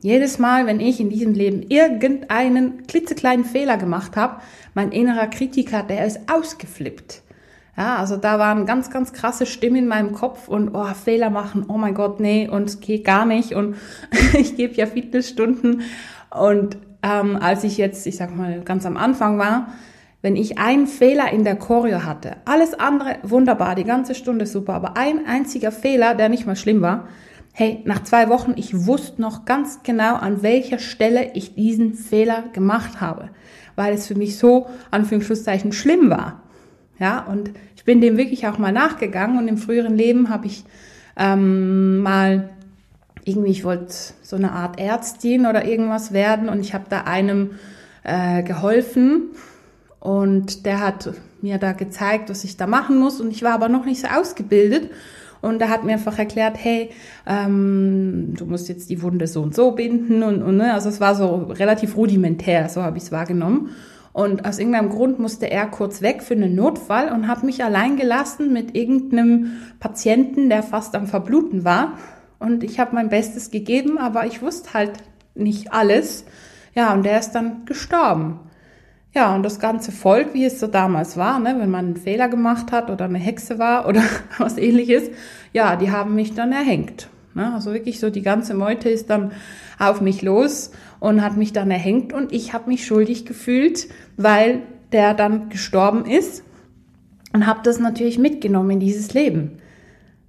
Jedes 0.00 0.38
Mal, 0.38 0.66
wenn 0.66 0.78
ich 0.78 1.00
in 1.00 1.10
diesem 1.10 1.34
Leben 1.34 1.62
irgendeinen 1.62 2.86
klitzekleinen 2.86 3.44
Fehler 3.44 3.76
gemacht 3.76 4.16
habe, 4.16 4.40
mein 4.74 4.92
innerer 4.92 5.26
Kritiker, 5.26 5.82
der 5.82 6.06
ist 6.06 6.20
ausgeflippt. 6.30 7.22
Ja, 7.76 7.96
also 7.96 8.16
da 8.16 8.38
waren 8.38 8.64
ganz, 8.64 8.90
ganz 8.90 9.12
krasse 9.12 9.44
Stimmen 9.44 9.76
in 9.76 9.88
meinem 9.88 10.12
Kopf 10.12 10.48
und 10.48 10.74
oh, 10.74 10.86
Fehler 10.94 11.28
machen, 11.28 11.64
oh 11.68 11.76
mein 11.76 11.94
Gott, 11.94 12.20
nee, 12.20 12.48
und 12.48 12.80
geht 12.80 13.04
gar 13.04 13.26
nicht 13.26 13.52
und 13.54 13.76
ich 14.38 14.56
gebe 14.56 14.74
ja 14.74 14.86
Fitnessstunden. 14.86 15.82
Und 16.30 16.78
ähm, 17.02 17.36
als 17.36 17.64
ich 17.64 17.76
jetzt, 17.76 18.06
ich 18.06 18.16
sag 18.16 18.34
mal, 18.34 18.60
ganz 18.62 18.86
am 18.86 18.96
Anfang 18.96 19.38
war, 19.38 19.72
wenn 20.26 20.34
ich 20.34 20.58
einen 20.58 20.88
Fehler 20.88 21.32
in 21.32 21.44
der 21.44 21.54
Choreo 21.54 22.02
hatte, 22.02 22.38
alles 22.46 22.74
andere 22.74 23.18
wunderbar, 23.22 23.76
die 23.76 23.84
ganze 23.84 24.16
Stunde 24.16 24.44
super, 24.46 24.74
aber 24.74 24.96
ein 24.96 25.24
einziger 25.24 25.70
Fehler, 25.70 26.16
der 26.16 26.28
nicht 26.28 26.48
mal 26.48 26.56
schlimm 26.56 26.82
war, 26.82 27.06
hey, 27.52 27.80
nach 27.84 28.02
zwei 28.02 28.28
Wochen, 28.28 28.54
ich 28.56 28.86
wusste 28.86 29.22
noch 29.22 29.44
ganz 29.44 29.84
genau, 29.84 30.16
an 30.16 30.42
welcher 30.42 30.80
Stelle 30.80 31.30
ich 31.34 31.54
diesen 31.54 31.94
Fehler 31.94 32.42
gemacht 32.52 33.00
habe, 33.00 33.30
weil 33.76 33.94
es 33.94 34.08
für 34.08 34.16
mich 34.16 34.36
so, 34.36 34.66
Anführungszeichen, 34.90 35.70
schlimm 35.70 36.10
war. 36.10 36.42
Ja, 36.98 37.20
und 37.20 37.52
ich 37.76 37.84
bin 37.84 38.00
dem 38.00 38.16
wirklich 38.16 38.48
auch 38.48 38.58
mal 38.58 38.72
nachgegangen 38.72 39.38
und 39.38 39.46
im 39.46 39.58
früheren 39.58 39.94
Leben 39.94 40.28
habe 40.28 40.46
ich 40.48 40.64
ähm, 41.16 41.98
mal 41.98 42.48
irgendwie, 43.24 43.52
ich 43.52 43.62
wollte 43.62 43.94
so 44.22 44.34
eine 44.34 44.50
Art 44.50 44.80
Ärztin 44.80 45.46
oder 45.46 45.66
irgendwas 45.66 46.12
werden 46.12 46.48
und 46.48 46.58
ich 46.58 46.74
habe 46.74 46.86
da 46.88 47.02
einem 47.02 47.52
äh, 48.02 48.42
geholfen 48.42 49.30
und 50.06 50.66
der 50.66 50.78
hat 50.78 51.10
mir 51.42 51.58
da 51.58 51.72
gezeigt, 51.72 52.30
was 52.30 52.44
ich 52.44 52.56
da 52.56 52.68
machen 52.68 52.96
muss 52.96 53.20
und 53.20 53.32
ich 53.32 53.42
war 53.42 53.54
aber 53.54 53.68
noch 53.68 53.84
nicht 53.84 54.00
so 54.00 54.06
ausgebildet 54.06 54.88
und 55.42 55.60
er 55.60 55.68
hat 55.68 55.82
mir 55.82 55.94
einfach 55.94 56.16
erklärt, 56.16 56.56
hey, 56.60 56.90
ähm, 57.26 58.34
du 58.36 58.46
musst 58.46 58.68
jetzt 58.68 58.88
die 58.88 59.02
Wunde 59.02 59.26
so 59.26 59.42
und 59.42 59.56
so 59.56 59.72
binden 59.72 60.22
und, 60.22 60.44
und 60.44 60.58
ne? 60.58 60.72
also 60.74 60.90
es 60.90 61.00
war 61.00 61.16
so 61.16 61.48
relativ 61.48 61.96
rudimentär, 61.96 62.68
so 62.68 62.84
habe 62.84 62.98
ich 62.98 63.02
es 63.02 63.10
wahrgenommen. 63.10 63.70
Und 64.12 64.46
aus 64.46 64.60
irgendeinem 64.60 64.90
Grund 64.90 65.18
musste 65.18 65.50
er 65.50 65.66
kurz 65.66 66.02
weg 66.02 66.22
für 66.22 66.34
einen 66.34 66.54
Notfall 66.54 67.10
und 67.12 67.26
hat 67.26 67.42
mich 67.42 67.64
allein 67.64 67.96
gelassen 67.96 68.52
mit 68.52 68.76
irgendeinem 68.76 69.56
Patienten, 69.80 70.48
der 70.48 70.62
fast 70.62 70.94
am 70.94 71.08
Verbluten 71.08 71.64
war. 71.64 71.98
Und 72.38 72.62
ich 72.62 72.78
habe 72.78 72.94
mein 72.94 73.08
Bestes 73.08 73.50
gegeben, 73.50 73.98
aber 73.98 74.24
ich 74.24 74.40
wusste 74.40 74.72
halt 74.72 74.92
nicht 75.34 75.72
alles. 75.72 76.24
Ja, 76.76 76.94
und 76.94 77.04
der 77.04 77.18
ist 77.18 77.32
dann 77.32 77.64
gestorben. 77.66 78.45
Ja, 79.16 79.34
und 79.34 79.44
das 79.44 79.60
ganze 79.60 79.92
Volk, 79.92 80.34
wie 80.34 80.44
es 80.44 80.60
so 80.60 80.66
damals 80.66 81.16
war, 81.16 81.38
ne, 81.38 81.56
wenn 81.58 81.70
man 81.70 81.86
einen 81.86 81.96
Fehler 81.96 82.28
gemacht 82.28 82.70
hat 82.70 82.90
oder 82.90 83.06
eine 83.06 83.16
Hexe 83.16 83.58
war 83.58 83.88
oder 83.88 84.02
was 84.38 84.58
ähnliches, 84.58 85.04
ja, 85.54 85.76
die 85.76 85.90
haben 85.90 86.14
mich 86.14 86.34
dann 86.34 86.52
erhängt. 86.52 87.08
Ne? 87.32 87.50
Also 87.54 87.72
wirklich 87.72 87.98
so 87.98 88.10
die 88.10 88.20
ganze 88.20 88.52
Meute 88.52 88.90
ist 88.90 89.08
dann 89.08 89.32
auf 89.78 90.02
mich 90.02 90.20
los 90.20 90.70
und 91.00 91.22
hat 91.22 91.38
mich 91.38 91.54
dann 91.54 91.70
erhängt 91.70 92.12
und 92.12 92.30
ich 92.30 92.52
habe 92.52 92.68
mich 92.68 92.84
schuldig 92.84 93.24
gefühlt, 93.24 93.88
weil 94.18 94.60
der 94.92 95.14
dann 95.14 95.48
gestorben 95.48 96.04
ist 96.04 96.44
und 97.32 97.46
habe 97.46 97.60
das 97.64 97.80
natürlich 97.80 98.18
mitgenommen 98.18 98.72
in 98.72 98.80
dieses 98.80 99.14
Leben. 99.14 99.52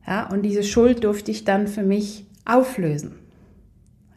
Ja, 0.08 0.30
und 0.30 0.44
diese 0.44 0.64
Schuld 0.64 1.04
durfte 1.04 1.30
ich 1.32 1.44
dann 1.44 1.68
für 1.68 1.84
mich 1.84 2.26
auflösen. 2.46 3.16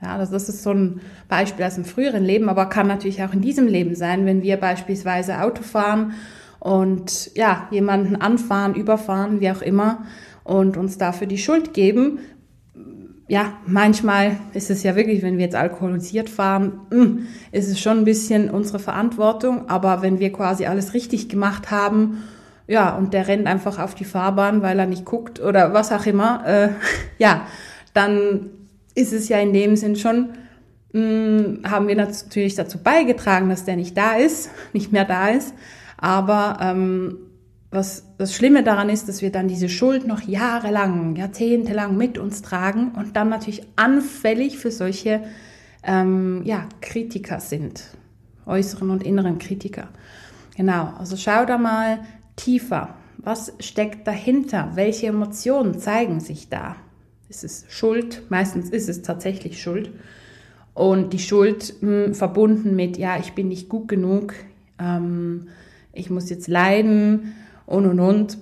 Ja, 0.03 0.17
das, 0.17 0.31
das 0.31 0.49
ist 0.49 0.63
so 0.63 0.73
ein 0.73 1.01
Beispiel 1.29 1.65
aus 1.65 1.75
dem 1.75 1.85
früheren 1.85 2.25
Leben, 2.25 2.49
aber 2.49 2.67
kann 2.67 2.87
natürlich 2.87 3.23
auch 3.23 3.35
in 3.35 3.43
diesem 3.43 3.67
Leben 3.67 3.95
sein, 3.95 4.25
wenn 4.25 4.43
wir 4.43 4.57
beispielsweise 4.57 5.43
Auto 5.43 5.63
fahren 5.63 6.15
und 6.59 7.31
ja, 7.35 7.69
jemanden 7.71 8.17
anfahren, 8.17 8.75
überfahren, 8.75 9.41
wie 9.41 9.51
auch 9.51 9.63
immer, 9.63 10.05
und 10.43 10.77
uns 10.79 10.97
dafür 10.97 11.27
die 11.27 11.39
Schuld 11.39 11.75
geben. 11.75 12.19
Ja, 13.29 13.53
manchmal 13.67 14.39
ist 14.55 14.71
es 14.71 14.83
ja 14.83 14.97
wirklich, 14.97 15.23
wenn 15.23 15.37
wir 15.37 15.45
jetzt 15.45 15.55
alkoholisiert 15.55 16.31
fahren, 16.31 16.81
hm, 16.91 17.27
ist 17.53 17.69
es 17.69 17.79
schon 17.79 17.99
ein 17.99 18.05
bisschen 18.05 18.51
unsere 18.51 18.79
Verantwortung, 18.79 19.69
aber 19.69 20.03
wenn 20.03 20.19
wir 20.19 20.33
quasi 20.33 20.67
alles 20.67 20.95
richtig 20.95 21.29
gemacht 21.29 21.71
haben, 21.71 22.25
ja, 22.67 22.97
und 22.97 23.13
der 23.15 23.29
rennt 23.29 23.47
einfach 23.47 23.79
auf 23.79 23.95
die 23.95 24.05
Fahrbahn, 24.05 24.63
weil 24.63 24.79
er 24.79 24.87
nicht 24.87 25.05
guckt 25.05 25.41
oder 25.41 25.75
was 25.75 25.93
auch 25.93 26.07
immer, 26.07 26.47
äh, 26.47 26.69
ja, 27.19 27.43
dann 27.95 28.51
ist 28.95 29.13
es 29.13 29.29
ja 29.29 29.39
in 29.39 29.53
dem 29.53 29.77
Sinn 29.77 29.97
schon, 29.97 30.31
mh, 30.93 31.01
mm, 31.01 31.63
haben 31.65 31.89
wir 31.89 31.97
natürlich 31.97 32.55
dazu 32.55 32.79
beigetragen, 32.79 33.49
dass 33.49 33.65
der 33.65 33.77
nicht 33.77 33.97
da 33.97 34.15
ist, 34.15 34.51
nicht 34.73 34.93
mehr 34.93 35.05
da 35.05 35.29
ist. 35.29 35.55
Aber 35.97 36.59
ähm, 36.61 37.19
was 37.71 38.05
das 38.19 38.35
Schlimme 38.35 38.65
daran 38.65 38.89
ist, 38.89 39.09
dass 39.09 39.23
wir 39.23 39.31
dann 39.31 39.47
diese 39.47 39.69
Schuld 39.69 40.07
noch 40.07 40.23
jahrelang, 40.23 41.15
jahrzehntelang 41.15 41.97
mit 41.97 42.19
uns 42.19 42.43
tragen 42.43 42.93
und 42.97 43.17
dann 43.17 43.29
natürlich 43.29 43.63
anfällig 43.77 44.59
für 44.59 44.73
solche 44.73 45.23
ähm, 45.85 46.43
ja, 46.45 46.69
Kritiker 46.81 47.39
sind, 47.39 47.85
äußeren 48.47 48.91
und 48.91 49.05
inneren 49.05 49.39
Kritiker. 49.39 49.89
Genau, 50.57 50.93
also 50.99 51.17
schau 51.17 51.45
da 51.45 51.59
mal 51.59 52.01
tiefer. 52.35 52.97
Was 53.19 53.53
steckt 53.61 54.07
dahinter? 54.07 54.73
Welche 54.75 55.07
Emotionen 55.07 55.79
zeigen 55.79 56.21
sich 56.21 56.49
da? 56.49 56.77
Ist 57.31 57.45
es 57.45 57.65
Schuld, 57.69 58.23
meistens 58.29 58.71
ist 58.71 58.89
es 58.89 59.03
tatsächlich 59.03 59.63
Schuld. 59.63 59.91
Und 60.75 61.13
die 61.13 61.19
Schuld 61.19 61.75
mh, 61.81 62.07
hm, 62.07 62.15
verbunden 62.15 62.77
mit, 62.77 62.99
ja, 62.99 63.19
ich 63.19 63.33
bin 63.33 63.49
nicht 63.49 63.69
gut 63.69 63.89
genug, 63.89 64.35
ähm, 64.79 65.49
ich 65.93 66.11
muss 66.11 66.29
jetzt 66.29 66.49
leiden 66.49 67.35
und 67.67 67.87
und 67.87 68.01
und. 68.01 68.39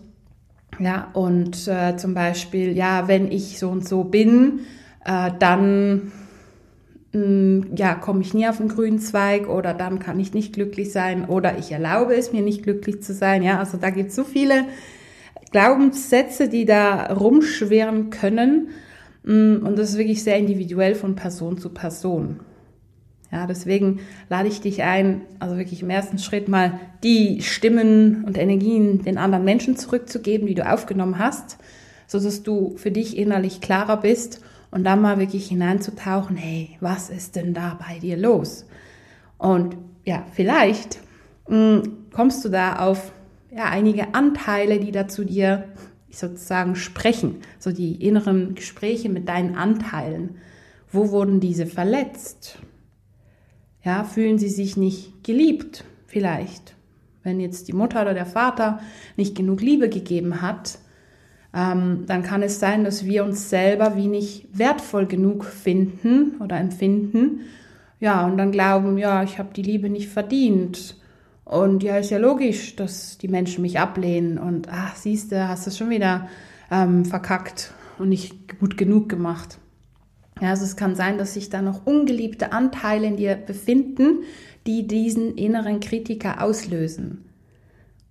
Ja, 0.79 1.09
und 1.13 1.67
äh, 1.67 1.97
zum 1.97 2.15
Beispiel, 2.15 2.77
ja, 2.77 3.09
wenn 3.09 3.33
ich 3.33 3.59
so 3.59 3.69
und 3.71 3.89
so 3.89 4.05
bin, 4.05 4.61
äh, 5.05 5.31
dann 5.39 6.13
mh, 7.13 7.21
hm, 7.21 7.67
ja, 7.77 7.95
komme 7.95 8.21
ich 8.21 8.33
nie 8.35 8.49
auf 8.49 8.59
den 8.59 8.69
grünen 8.69 9.01
Zweig 9.01 9.49
oder 9.49 9.75
dann 9.75 9.99
kann 9.99 10.21
ich 10.21 10.35
nicht 10.35 10.55
glücklich 10.55 10.93
sein 10.93 11.27
oder 11.27 11.59
ich 11.59 11.73
erlaube 11.73 12.15
es 12.15 12.33
mir 12.33 12.43
nicht 12.43 12.63
glücklich 12.63 13.03
zu 13.03 13.13
sein. 13.13 13.43
Ja, 13.43 13.59
also 13.59 13.77
da 13.77 13.91
gibt 13.91 14.11
es 14.11 14.17
so 14.17 14.25
viele 14.25 14.65
Glaubenssätze, 15.51 16.49
die 16.49 16.65
da 16.65 17.13
rumschwirren 17.13 18.11
können. 18.11 18.69
Mm, 19.25 19.57
und 19.65 19.79
das 19.79 19.91
ist 19.91 19.99
wirklich 19.99 20.23
sehr 20.23 20.39
individuell 20.39 20.95
von 20.95 21.15
Person 21.15 21.59
zu 21.59 21.71
Person. 21.71 22.41
Ja, 23.31 23.47
deswegen 23.47 24.01
lade 24.31 24.49
ich 24.49 24.63
dich 24.63 24.83
ein, 24.83 25.23
also 25.39 25.59
wirklich 25.59 25.83
im 25.83 25.91
ersten 25.91 26.19
Schritt 26.19 26.49
mal 26.49 26.81
die 27.03 27.43
Stimmen 27.43 28.25
und 28.25 28.39
Energien 28.39 29.03
den 29.03 29.19
anderen 29.19 29.45
Menschen 29.45 29.77
zurückzugeben, 29.77 30.47
die 30.47 30.55
du 30.55 30.71
aufgenommen 30.71 31.19
hast, 31.19 31.59
so 32.07 32.19
dass 32.19 32.43
du 32.43 32.77
für 32.79 32.91
dich 32.91 33.19
innerlich 33.19 33.61
klarer 33.61 33.99
bist 33.99 34.41
und 34.71 34.85
dann 34.85 35.03
mal 35.03 35.19
wirklich 35.19 35.49
hineinzutauchen, 35.49 36.37
hey, 36.37 36.71
was 36.81 37.11
ist 37.11 37.37
denn 37.37 37.53
da 37.53 37.79
bei 37.87 37.99
dir 37.99 38.17
los? 38.17 38.67
Und 39.37 39.77
ja, 40.05 40.25
vielleicht 40.33 40.99
mh, 41.49 41.57
mm, 41.57 41.83
kommst 42.13 42.45
du 42.47 42.49
da 42.49 42.77
auf 42.77 43.13
ja, 43.51 43.65
einige 43.67 44.15
Anteile, 44.15 44.79
die 44.79 44.93
da 44.93 45.09
zu 45.09 45.25
dir 45.25 45.65
sozusagen 46.11 46.75
sprechen, 46.75 47.37
so 47.59 47.73
die 47.73 48.05
inneren 48.05 48.55
Gespräche 48.55 49.09
mit 49.09 49.29
deinen 49.29 49.55
Anteilen. 49.55 50.37
Wo 50.91 51.11
wurden 51.11 51.41
diese 51.41 51.67
verletzt? 51.67 52.59
Ja, 53.85 54.05
fühlen 54.05 54.39
sie 54.39 54.49
sich 54.49 54.77
nicht 54.77 55.23
geliebt 55.25 55.85
vielleicht? 56.07 56.75
Wenn 57.23 57.41
jetzt 57.41 57.69
die 57.69 57.73
Mutter 57.73 58.03
oder 58.03 58.15
der 58.15 58.27
Vater 58.27 58.81
nicht 59.17 59.35
genug 59.35 59.61
Liebe 59.61 59.89
gegeben 59.89 60.41
hat, 60.41 60.79
ähm, 61.55 62.05
dann 62.07 62.23
kann 62.23 62.43
es 62.43 62.61
sein, 62.61 62.85
dass 62.85 63.05
wir 63.05 63.25
uns 63.25 63.51
selber 63.51 63.97
wie 63.97 64.07
nicht 64.07 64.47
wertvoll 64.53 65.07
genug 65.07 65.45
finden 65.45 66.37
oder 66.41 66.59
empfinden. 66.59 67.41
Ja, 68.01 68.27
und 68.27 68.39
dann 68.39 68.53
glauben, 68.53 68.97
ja, 68.99 69.23
ich 69.23 69.39
habe 69.39 69.53
die 69.55 69.63
Liebe 69.63 69.89
nicht 69.89 70.09
verdient 70.09 70.97
und 71.49 71.83
ja, 71.83 71.97
ist 71.97 72.11
ja 72.11 72.19
logisch, 72.19 72.77
dass 72.77 73.17
die 73.17 73.29
Menschen 73.29 73.63
mich 73.63 73.81
ablehnen 73.81 74.37
und 74.37 74.69
ach, 74.71 74.97
siehst 74.97 75.33
du, 75.33 75.49
hast 75.49 75.67
du 75.67 75.71
schon 75.71 75.89
wieder 75.89 76.29
ähm, 76.71 77.07
verkackt 77.07 77.73
und 77.99 78.11
nicht 78.11 78.59
gut 78.61 78.77
genug 78.77 79.09
gemacht. 79.09 79.59
Ja, 80.43 80.51
also 80.51 80.65
es 80.65 80.77
kann 80.77 80.95
sein, 80.95 81.17
dass 81.17 81.33
sich 81.33 81.49
da 81.49 81.63
noch 81.63 81.87
ungeliebte 81.87 82.53
Anteile 82.53 83.07
in 83.07 83.17
dir 83.17 83.35
befinden, 83.35 84.25
die 84.67 84.87
diesen 84.87 85.39
inneren 85.39 85.81
Kritiker 85.81 86.43
auslösen. 86.43 87.25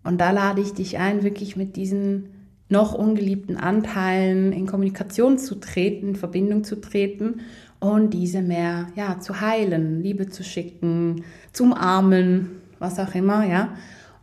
Und 0.04 0.20
da 0.20 0.32
lade 0.32 0.62
ich 0.62 0.74
dich 0.74 0.98
ein, 0.98 1.22
wirklich 1.22 1.56
mit 1.56 1.76
diesen 1.76 2.30
noch 2.70 2.96
ungeliebten 2.96 3.56
Anteilen 3.56 4.52
in 4.52 4.66
Kommunikation 4.66 5.38
zu 5.38 5.60
treten, 5.60 6.10
in 6.10 6.16
Verbindung 6.16 6.64
zu 6.64 6.82
treten 6.82 7.42
und 7.80 8.16
diese 8.16 8.42
mehr 8.42 8.88
ja, 8.96 9.20
zu 9.20 9.42
heilen, 9.42 10.02
Liebe 10.02 10.28
zu 10.28 10.44
schicken, 10.44 11.24
zu 11.54 11.66
umarmen, 11.66 12.64
was 12.80 13.00
auch 13.00 13.16
immer, 13.16 13.46
ja. 13.46 13.70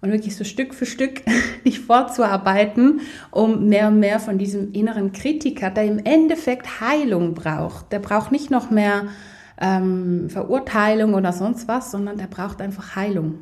Und 0.01 0.13
wirklich 0.13 0.37
so 0.37 0.45
Stück 0.45 0.75
für 0.75 0.87
Stück 0.87 1.23
nicht 1.65 1.81
vorzuarbeiten, 1.81 3.01
um 3.31 3.69
mehr 3.69 3.89
und 3.89 4.01
mehr 4.01 4.21
von 4.21 4.39
diesem 4.39 4.73
inneren 4.73 5.13
Kritiker, 5.13 5.71
der 5.71 5.85
im 5.85 5.99
Endeffekt 5.99 6.81
Heilung 6.81 7.35
braucht. 7.35 7.91
Der 7.93 8.01
braucht 8.01 8.31
nicht 8.31 8.51
noch 8.51 8.71
mehr 8.71 9.05
ähm, 9.61 10.29
Verurteilung 10.29 11.15
oder 11.15 11.33
sonst 11.33 11.69
was, 11.69 11.91
sondern 11.91 12.19
der 12.19 12.27
braucht 12.27 12.61
einfach 12.61 12.97
Heilung. 12.97 13.39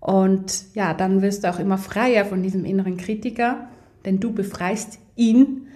Und 0.00 0.74
ja, 0.74 0.94
dann 0.94 1.20
wirst 1.20 1.44
du 1.44 1.50
auch 1.50 1.58
immer 1.58 1.78
freier 1.78 2.24
von 2.24 2.42
diesem 2.42 2.64
inneren 2.64 2.96
Kritiker, 2.96 3.68
denn 4.04 4.20
du 4.20 4.32
befreist 4.32 4.98
ihn 5.16 5.66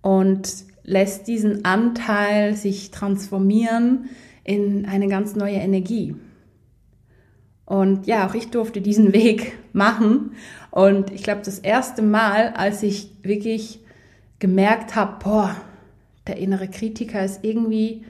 und 0.00 0.48
lässt 0.82 1.26
diesen 1.26 1.64
Anteil 1.64 2.54
sich 2.54 2.90
transformieren 2.90 4.08
in 4.44 4.86
eine 4.86 5.08
ganz 5.08 5.34
neue 5.34 5.56
Energie. 5.56 6.14
Und 7.66 8.06
ja, 8.06 8.26
auch 8.26 8.34
ich 8.34 8.50
durfte 8.50 8.80
diesen 8.80 9.12
Weg 9.12 9.58
machen. 9.74 10.32
Und 10.70 11.10
ich 11.10 11.22
glaube, 11.22 11.42
das 11.44 11.58
erste 11.58 12.00
Mal, 12.00 12.54
als 12.56 12.82
ich 12.82 13.10
wirklich 13.22 13.80
gemerkt 14.38 14.94
habe, 14.94 15.16
boah, 15.22 15.56
der 16.26 16.38
innere 16.38 16.68
Kritiker 16.68 17.24
ist 17.24 17.44
irgendwie 17.44 18.04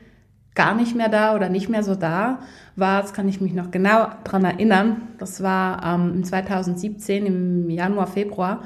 gar 0.55 0.75
nicht 0.75 0.97
mehr 0.97 1.09
da 1.09 1.35
oder 1.35 1.49
nicht 1.49 1.69
mehr 1.69 1.83
so 1.83 1.95
da, 1.95 2.41
war, 2.77 3.03
das 3.03 3.13
kann 3.13 3.29
ich 3.29 3.41
mich 3.41 3.53
noch 3.53 3.71
genau 3.71 4.09
dran 4.25 4.45
erinnern, 4.45 5.03
das 5.19 5.43
war 5.43 5.85
ähm, 5.85 6.25
2017 6.25 7.27
im 7.27 7.71
Januar, 7.71 8.07
Februar, 8.07 8.63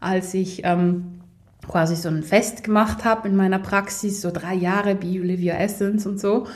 als 0.00 0.34
ich 0.34 0.62
ähm, 0.64 1.20
quasi 1.66 1.96
so 1.96 2.08
ein 2.08 2.22
Fest 2.22 2.64
gemacht 2.64 3.04
habe 3.04 3.28
in 3.28 3.36
meiner 3.36 3.58
Praxis, 3.58 4.20
so 4.20 4.30
drei 4.32 4.54
Jahre 4.54 4.96
You 5.02 5.24
Live 5.24 5.44
Essence 5.58 6.06
und 6.06 6.20
so 6.20 6.46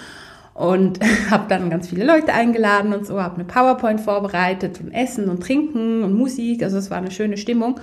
und 0.56 1.00
habe 1.30 1.44
dann 1.48 1.70
ganz 1.70 1.88
viele 1.88 2.04
Leute 2.04 2.32
eingeladen 2.32 2.92
und 2.92 3.06
so, 3.06 3.20
habe 3.20 3.36
eine 3.36 3.44
PowerPoint 3.44 4.00
vorbereitet 4.00 4.80
und 4.80 4.92
Essen 4.92 5.28
und 5.28 5.42
Trinken 5.42 6.02
und 6.02 6.14
Musik, 6.14 6.62
also 6.62 6.78
es 6.78 6.90
war 6.90 6.98
eine 6.98 7.10
schöne 7.10 7.36
Stimmung 7.36 7.78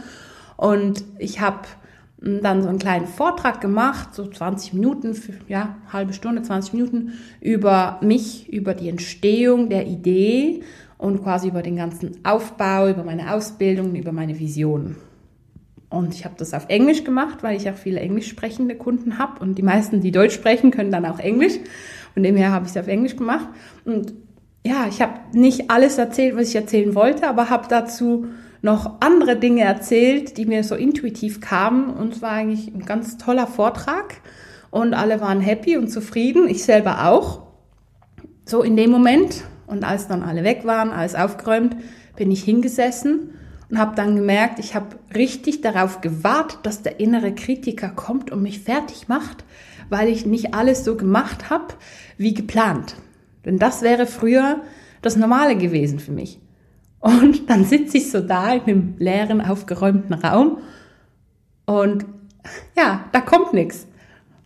und 0.58 1.03
ich 1.20 1.39
habe 1.39 1.60
dann 2.18 2.63
so 2.63 2.70
einen 2.70 2.80
kleinen 2.80 3.06
Vortrag 3.06 3.60
gemacht, 3.60 4.15
so 4.15 4.25
20 4.25 4.74
Minuten, 4.74 5.15
ja, 5.50 5.75
halbe 5.92 6.13
Stunde, 6.13 6.42
20 6.42 6.74
Minuten 6.74 7.13
über 7.42 8.00
mich, 8.01 8.51
über 8.51 8.74
die 8.74 8.88
Entstehung 8.89 9.70
der 9.70 9.88
Idee 9.88 10.63
und 10.98 11.22
quasi 11.22 11.50
über 11.50 11.62
den 11.62 11.75
ganzen 11.75 12.24
Aufbau, 12.24 12.88
über 12.88 13.03
meine 13.03 13.34
Ausbildung, 13.34 13.94
über 13.96 14.13
meine 14.13 14.39
Vision. 14.39 14.96
Und 15.89 16.15
ich 16.15 16.24
habe 16.25 16.36
das 16.38 16.53
auf 16.53 16.70
Englisch 16.70 17.03
gemacht, 17.03 17.44
weil 17.44 17.58
ich 17.58 17.70
auch 17.70 17.75
viele 17.75 18.00
englisch 18.00 18.30
sprechende 18.30 18.75
Kunden 18.75 19.20
habe 19.20 19.42
und 19.42 19.58
die 19.58 19.63
meisten, 19.63 20.01
die 20.01 20.12
Deutsch 20.12 20.34
sprechen, 20.34 20.72
können 20.72 20.92
dann 20.92 21.06
auch 21.06 21.20
Englisch. 21.20 21.60
Und 22.15 22.24
demher 22.24 22.51
habe 22.51 22.65
ich 22.65 22.72
es 22.72 22.77
auf 22.77 22.88
Englisch 22.88 23.15
gemacht. 23.15 23.48
Und 23.86 24.13
ja, 24.65 24.88
ich 24.88 25.01
habe 25.01 25.13
nicht 25.34 25.70
alles 25.70 25.98
erzählt, 25.98 26.36
was 26.36 26.50
ich 26.50 26.55
erzählen 26.55 26.96
wollte, 26.96 27.27
aber 27.27 27.50
habe 27.50 27.67
dazu 27.70 28.27
noch 28.62 29.01
andere 29.01 29.36
Dinge 29.36 29.62
erzählt, 29.62 30.38
die 30.38 30.46
mir 30.46 30.63
so 30.63 30.75
intuitiv 30.75 31.41
kamen. 31.41 31.89
Und 31.89 32.13
es 32.13 32.22
war 32.22 32.32
eigentlich 32.32 32.74
ein 32.74 32.86
ganz 32.86 33.17
toller 33.17 33.48
Vortrag. 33.48 34.22
Und 34.72 34.93
alle 34.93 35.20
waren 35.22 35.41
happy 35.41 35.77
und 35.77 35.89
zufrieden. 35.89 36.48
Ich 36.48 36.63
selber 36.63 37.08
auch. 37.08 37.43
So 38.46 38.62
in 38.63 38.77
dem 38.77 38.89
Moment. 38.89 39.43
Und 39.67 39.84
als 39.84 40.08
dann 40.08 40.24
alle 40.24 40.43
weg 40.43 40.62
waren, 40.65 40.91
alles 40.91 41.15
aufgeräumt, 41.15 41.75
bin 42.15 42.32
ich 42.32 42.43
hingesessen 42.43 43.32
und 43.74 43.79
habe 43.79 43.96
dann 43.96 44.15
gemerkt, 44.15 44.60
ich 44.60 44.75
habe 44.75 44.98
richtig 45.15 45.62
darauf 45.62 46.01
gewartet, 46.01 46.60
dass 46.62 46.84
der 46.84 47.00
innere 47.00 47.34
Kritiker 47.34 47.89
kommt 47.89 48.32
und 48.32 48.43
mich 48.43 48.60
fertig 48.60 49.08
macht, 49.08 49.43
weil 49.90 50.08
ich 50.10 50.25
nicht 50.25 50.54
alles 50.54 50.84
so 50.84 50.96
gemacht 50.96 51.50
habe 51.50 51.74
wie 52.18 52.34
geplant. 52.34 52.96
Denn 53.46 53.60
das 53.60 53.82
wäre 53.82 54.06
früher 54.06 54.62
das 55.02 55.16
Normale 55.16 55.58
gewesen 55.58 56.00
für 56.00 56.12
mich. 56.12 56.40
Und 57.00 57.50
dann 57.50 57.66
sitze 57.66 57.98
ich 57.98 58.12
so 58.12 58.22
da 58.22 58.54
in 58.54 58.62
einem 58.62 58.96
leeren, 58.98 59.42
aufgeräumten 59.42 60.13
Raum 60.13 60.60
und 61.66 62.06
ja, 62.78 63.06
da 63.12 63.22
kommt 63.22 63.54
nichts. 63.54 63.88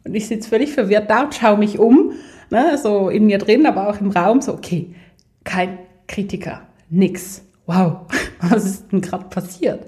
Und 0.04 0.16
ich 0.16 0.28
sitze 0.28 0.50
völlig 0.50 0.74
verwirrt 0.74 1.10
da 1.10 1.24
und 1.24 1.36
schaue 1.36 1.58
mich 1.58 1.80
um, 1.80 2.14
ne, 2.50 2.78
so 2.78 3.10
in 3.10 3.26
mir 3.26 3.38
drin, 3.38 3.66
aber 3.66 3.90
auch 3.90 4.00
im 4.00 4.12
Raum, 4.12 4.42
so, 4.42 4.54
okay, 4.54 4.96
kein 5.44 5.80
Kritiker, 6.08 6.62
nix. 6.90 7.44
Wow, 7.66 8.08
was 8.42 8.66
ist 8.66 8.92
denn 8.92 9.02
gerade 9.02 9.26
passiert? 9.26 9.86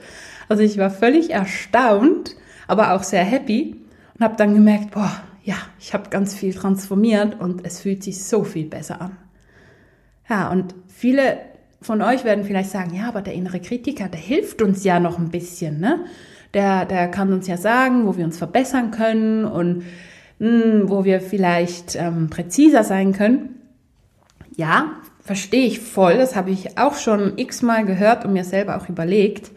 Also 0.48 0.64
ich 0.64 0.78
war 0.78 0.90
völlig 0.90 1.32
erstaunt, 1.32 2.36
aber 2.68 2.94
auch 2.94 3.04
sehr 3.04 3.24
happy 3.24 3.76
und 4.16 4.24
habe 4.24 4.36
dann 4.36 4.54
gemerkt, 4.54 4.92
boah, 4.92 5.12
ja, 5.50 5.56
ich 5.80 5.96
habe 5.96 6.12
ganz 6.12 6.36
viel 6.36 6.54
transformiert 6.54 7.42
und 7.42 7.66
es 7.66 7.82
fühlt 7.82 8.04
sich 8.04 8.24
so 8.24 8.44
viel 8.44 8.68
besser 8.68 9.02
an. 9.02 9.18
Ja, 10.30 10.52
und 10.52 10.76
viele 10.88 11.40
von 11.82 12.04
euch 12.04 12.24
werden 12.24 12.44
vielleicht 12.44 12.70
sagen, 12.70 12.94
ja, 12.94 13.08
aber 13.08 13.24
der 13.24 13.34
innere 13.34 13.60
Kritiker, 13.60 14.10
der 14.10 14.20
hilft 14.20 14.62
uns 14.62 14.84
ja 14.84 15.00
noch 15.00 15.18
ein 15.18 15.30
bisschen, 15.30 15.80
ne? 15.80 16.06
Der, 16.54 16.86
der 16.86 17.08
kann 17.08 17.34
uns 17.34 17.48
ja 17.48 17.58
sagen, 17.58 18.06
wo 18.06 18.16
wir 18.16 18.26
uns 18.26 18.38
verbessern 18.38 18.92
können 18.92 19.44
und 19.44 19.86
mh, 20.38 20.64
hm, 20.64 20.90
wo 20.90 21.04
wir 21.04 21.20
vielleicht 21.20 21.96
ähm, 21.96 22.30
präziser 22.30 22.84
sein 22.84 23.14
können. 23.14 23.56
Ja, 24.56 24.98
verstehe 25.24 25.66
ich 25.66 25.80
voll. 25.80 26.18
Das 26.18 26.36
habe 26.36 26.52
ich 26.52 26.78
auch 26.78 26.96
schon 26.96 27.40
x-mal 27.40 27.86
gehört 27.86 28.24
und 28.24 28.34
mir 28.34 28.44
selber 28.44 28.78
auch 28.78 28.88
überlegt. 28.88 29.50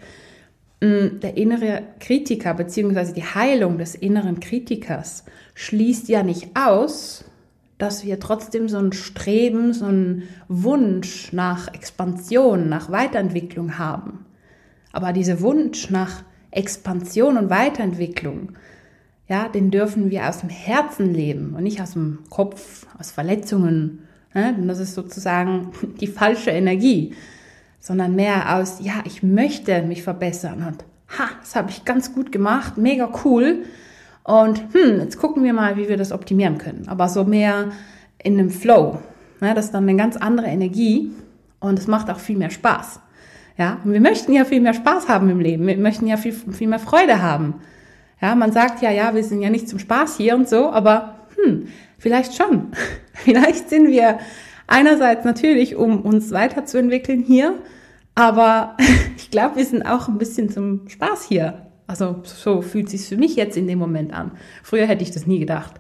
Hm, 0.83 1.21
der 1.21 1.37
innere 1.37 1.85
Kritiker 2.01 2.55
beziehungsweise 2.55 3.13
die 3.15 3.23
Heilung 3.23 3.79
des 3.79 3.95
inneren 3.95 4.41
Kritikers 4.41 5.25
schließt 5.55 6.09
ja 6.09 6.25
nicht 6.25 6.57
aus, 6.57 7.25
dass 7.79 8.05
wir 8.05 8.19
trotzdem 8.19 8.69
so 8.69 8.79
ein 8.79 8.93
Streben, 8.93 9.75
so 9.75 9.85
ein 9.85 10.25
Wunsch 10.49 11.33
nach 11.33 11.73
Expansion, 11.73 12.69
nach 12.69 12.91
Weiterentwicklung 12.91 13.79
haben. 13.79 14.27
Aber 14.91 15.13
dieser 15.13 15.41
Wunsch 15.41 15.89
nach 15.91 16.25
Expansion 16.51 17.37
und 17.37 17.49
Weiterentwicklung, 17.49 18.55
ja, 19.29 19.49
den 19.49 19.71
dürfen 19.71 20.11
wir 20.11 20.29
aus 20.29 20.41
dem 20.41 20.49
Herzen 20.49 21.15
leben 21.15 21.55
und 21.55 21.63
nicht 21.63 21.81
aus 21.81 21.93
dem 21.93 22.25
Kopf, 22.29 22.87
aus 22.99 23.13
Verletzungen. 23.13 24.01
Ne? 24.35 24.57
Das 24.67 24.81
ist 24.81 24.95
sozusagen 24.95 25.71
die 26.01 26.09
falsche 26.09 26.51
Energie, 26.51 27.15
sondern 27.83 28.15
mehr 28.15 28.57
aus, 28.57 28.79
ja, 28.81 29.03
ich 29.05 29.25
möchte 29.25 29.83
mich 29.83 30.05
verbessern 30.05 30.65
und 30.67 30.85
ha, 31.19 31.29
das 31.41 31.57
habe 31.57 31.69
ich 31.69 31.85
ganz 31.85 32.15
gut 32.15 32.31
gemacht, 32.31 32.79
mega 32.79 33.11
cool. 33.25 33.65
Und 34.23 34.63
hm, 34.73 35.01
jetzt 35.01 35.19
gucken 35.19 35.43
wir 35.43 35.53
mal, 35.53 35.77
wie 35.77 35.89
wir 35.89 35.97
das 35.97 36.13
optimieren 36.13 36.59
können. 36.59 36.85
Aber 36.87 37.09
so 37.09 37.25
mehr 37.25 37.73
in 38.23 38.39
einem 38.39 38.51
Flow. 38.51 39.01
Ne? 39.41 39.53
Das 39.55 39.67
ist 39.67 39.75
dann 39.75 39.89
eine 39.89 39.99
ganz 39.99 40.17
andere 40.17 40.47
Energie 40.47 41.11
und 41.59 41.77
es 41.77 41.89
macht 41.89 42.09
auch 42.09 42.21
viel 42.21 42.39
mehr 42.39 42.51
Spaß. 42.51 43.01
Ja, 43.59 43.79
und 43.85 43.93
wir 43.93 44.01
möchten 44.01 44.33
ja 44.33 44.45
viel 44.45 44.61
mehr 44.61 44.75
Spaß 44.75 45.09
haben 45.09 45.29
im 45.29 45.41
Leben. 45.41 45.67
Wir 45.67 45.77
möchten 45.77 46.07
ja 46.07 46.17
viel, 46.17 46.33
viel 46.33 46.69
mehr 46.69 46.79
Freude 46.79 47.21
haben. 47.21 47.55
Ja, 48.21 48.37
man 48.37 48.53
sagt 48.53 48.81
ja, 48.81 48.93
ja, 48.93 49.13
wir 49.13 49.25
sind 49.25 49.43
ja 49.43 49.51
nicht 49.51 49.69
zum 49.69 49.81
Spaß 49.81 50.17
hier 50.17 50.37
und 50.37 50.49
so, 50.49 50.71
aber 50.71 51.17
hm, 51.35 51.67
vielleicht 51.99 52.37
schon. 52.37 52.69
vielleicht 53.13 53.69
sind 53.69 53.89
wir 53.89 54.21
einerseits 54.73 55.25
natürlich, 55.25 55.77
um 55.77 56.01
uns 56.03 56.31
weiterzuentwickeln 56.33 57.23
hier, 57.23 57.55
aber 58.15 58.77
ich 59.17 59.31
glaube, 59.31 59.57
wir 59.57 59.65
sind 59.65 59.83
auch 59.83 60.09
ein 60.09 60.19
bisschen 60.19 60.49
zum 60.49 60.89
Spaß 60.89 61.27
hier. 61.29 61.67
Also 61.87 62.17
so 62.23 62.63
fühlt 62.63 62.89
sich 62.89 63.07
für 63.07 63.17
mich 63.17 63.37
jetzt 63.37 63.57
in 63.57 63.67
dem 63.67 63.79
Moment 63.79 64.15
an. 64.15 64.33
Früher 64.63 64.87
hätte 64.87 65.03
ich 65.03 65.11
das 65.11 65.27
nie 65.27 65.39
gedacht. 65.39 65.75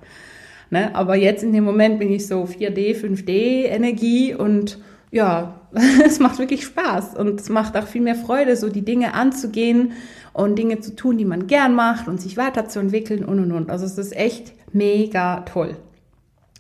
Ne? 0.70 0.94
Aber 0.94 1.16
jetzt 1.16 1.42
in 1.42 1.52
dem 1.52 1.64
Moment 1.64 1.98
bin 1.98 2.12
ich 2.12 2.26
so 2.26 2.44
4D, 2.44 2.94
5D 2.96 3.64
Energie 3.64 4.35
und 4.35 4.78
ja, 5.11 5.61
es 6.05 6.18
macht 6.18 6.38
wirklich 6.38 6.64
Spaß 6.64 7.16
und 7.16 7.40
es 7.40 7.48
macht 7.48 7.76
auch 7.76 7.87
viel 7.87 8.02
mehr 8.02 8.14
Freude, 8.14 8.57
so 8.57 8.68
die 8.68 8.85
Dinge 8.85 9.14
anzugehen 9.14 9.92
und 10.33 10.59
Dinge 10.59 10.81
zu 10.81 10.94
tun, 10.94 11.18
die 11.18 11.24
man 11.24 11.46
gern 11.46 11.74
macht 11.74 12.09
und 12.09 12.20
sich 12.20 12.37
weiterzuentwickeln 12.37 13.24
und 13.24 13.38
und 13.38 13.52
und. 13.52 13.70
Also 13.70 13.87
es 13.87 13.96
ist 13.96 14.14
echt 14.16 14.52
mega 14.72 15.40
toll. 15.40 15.76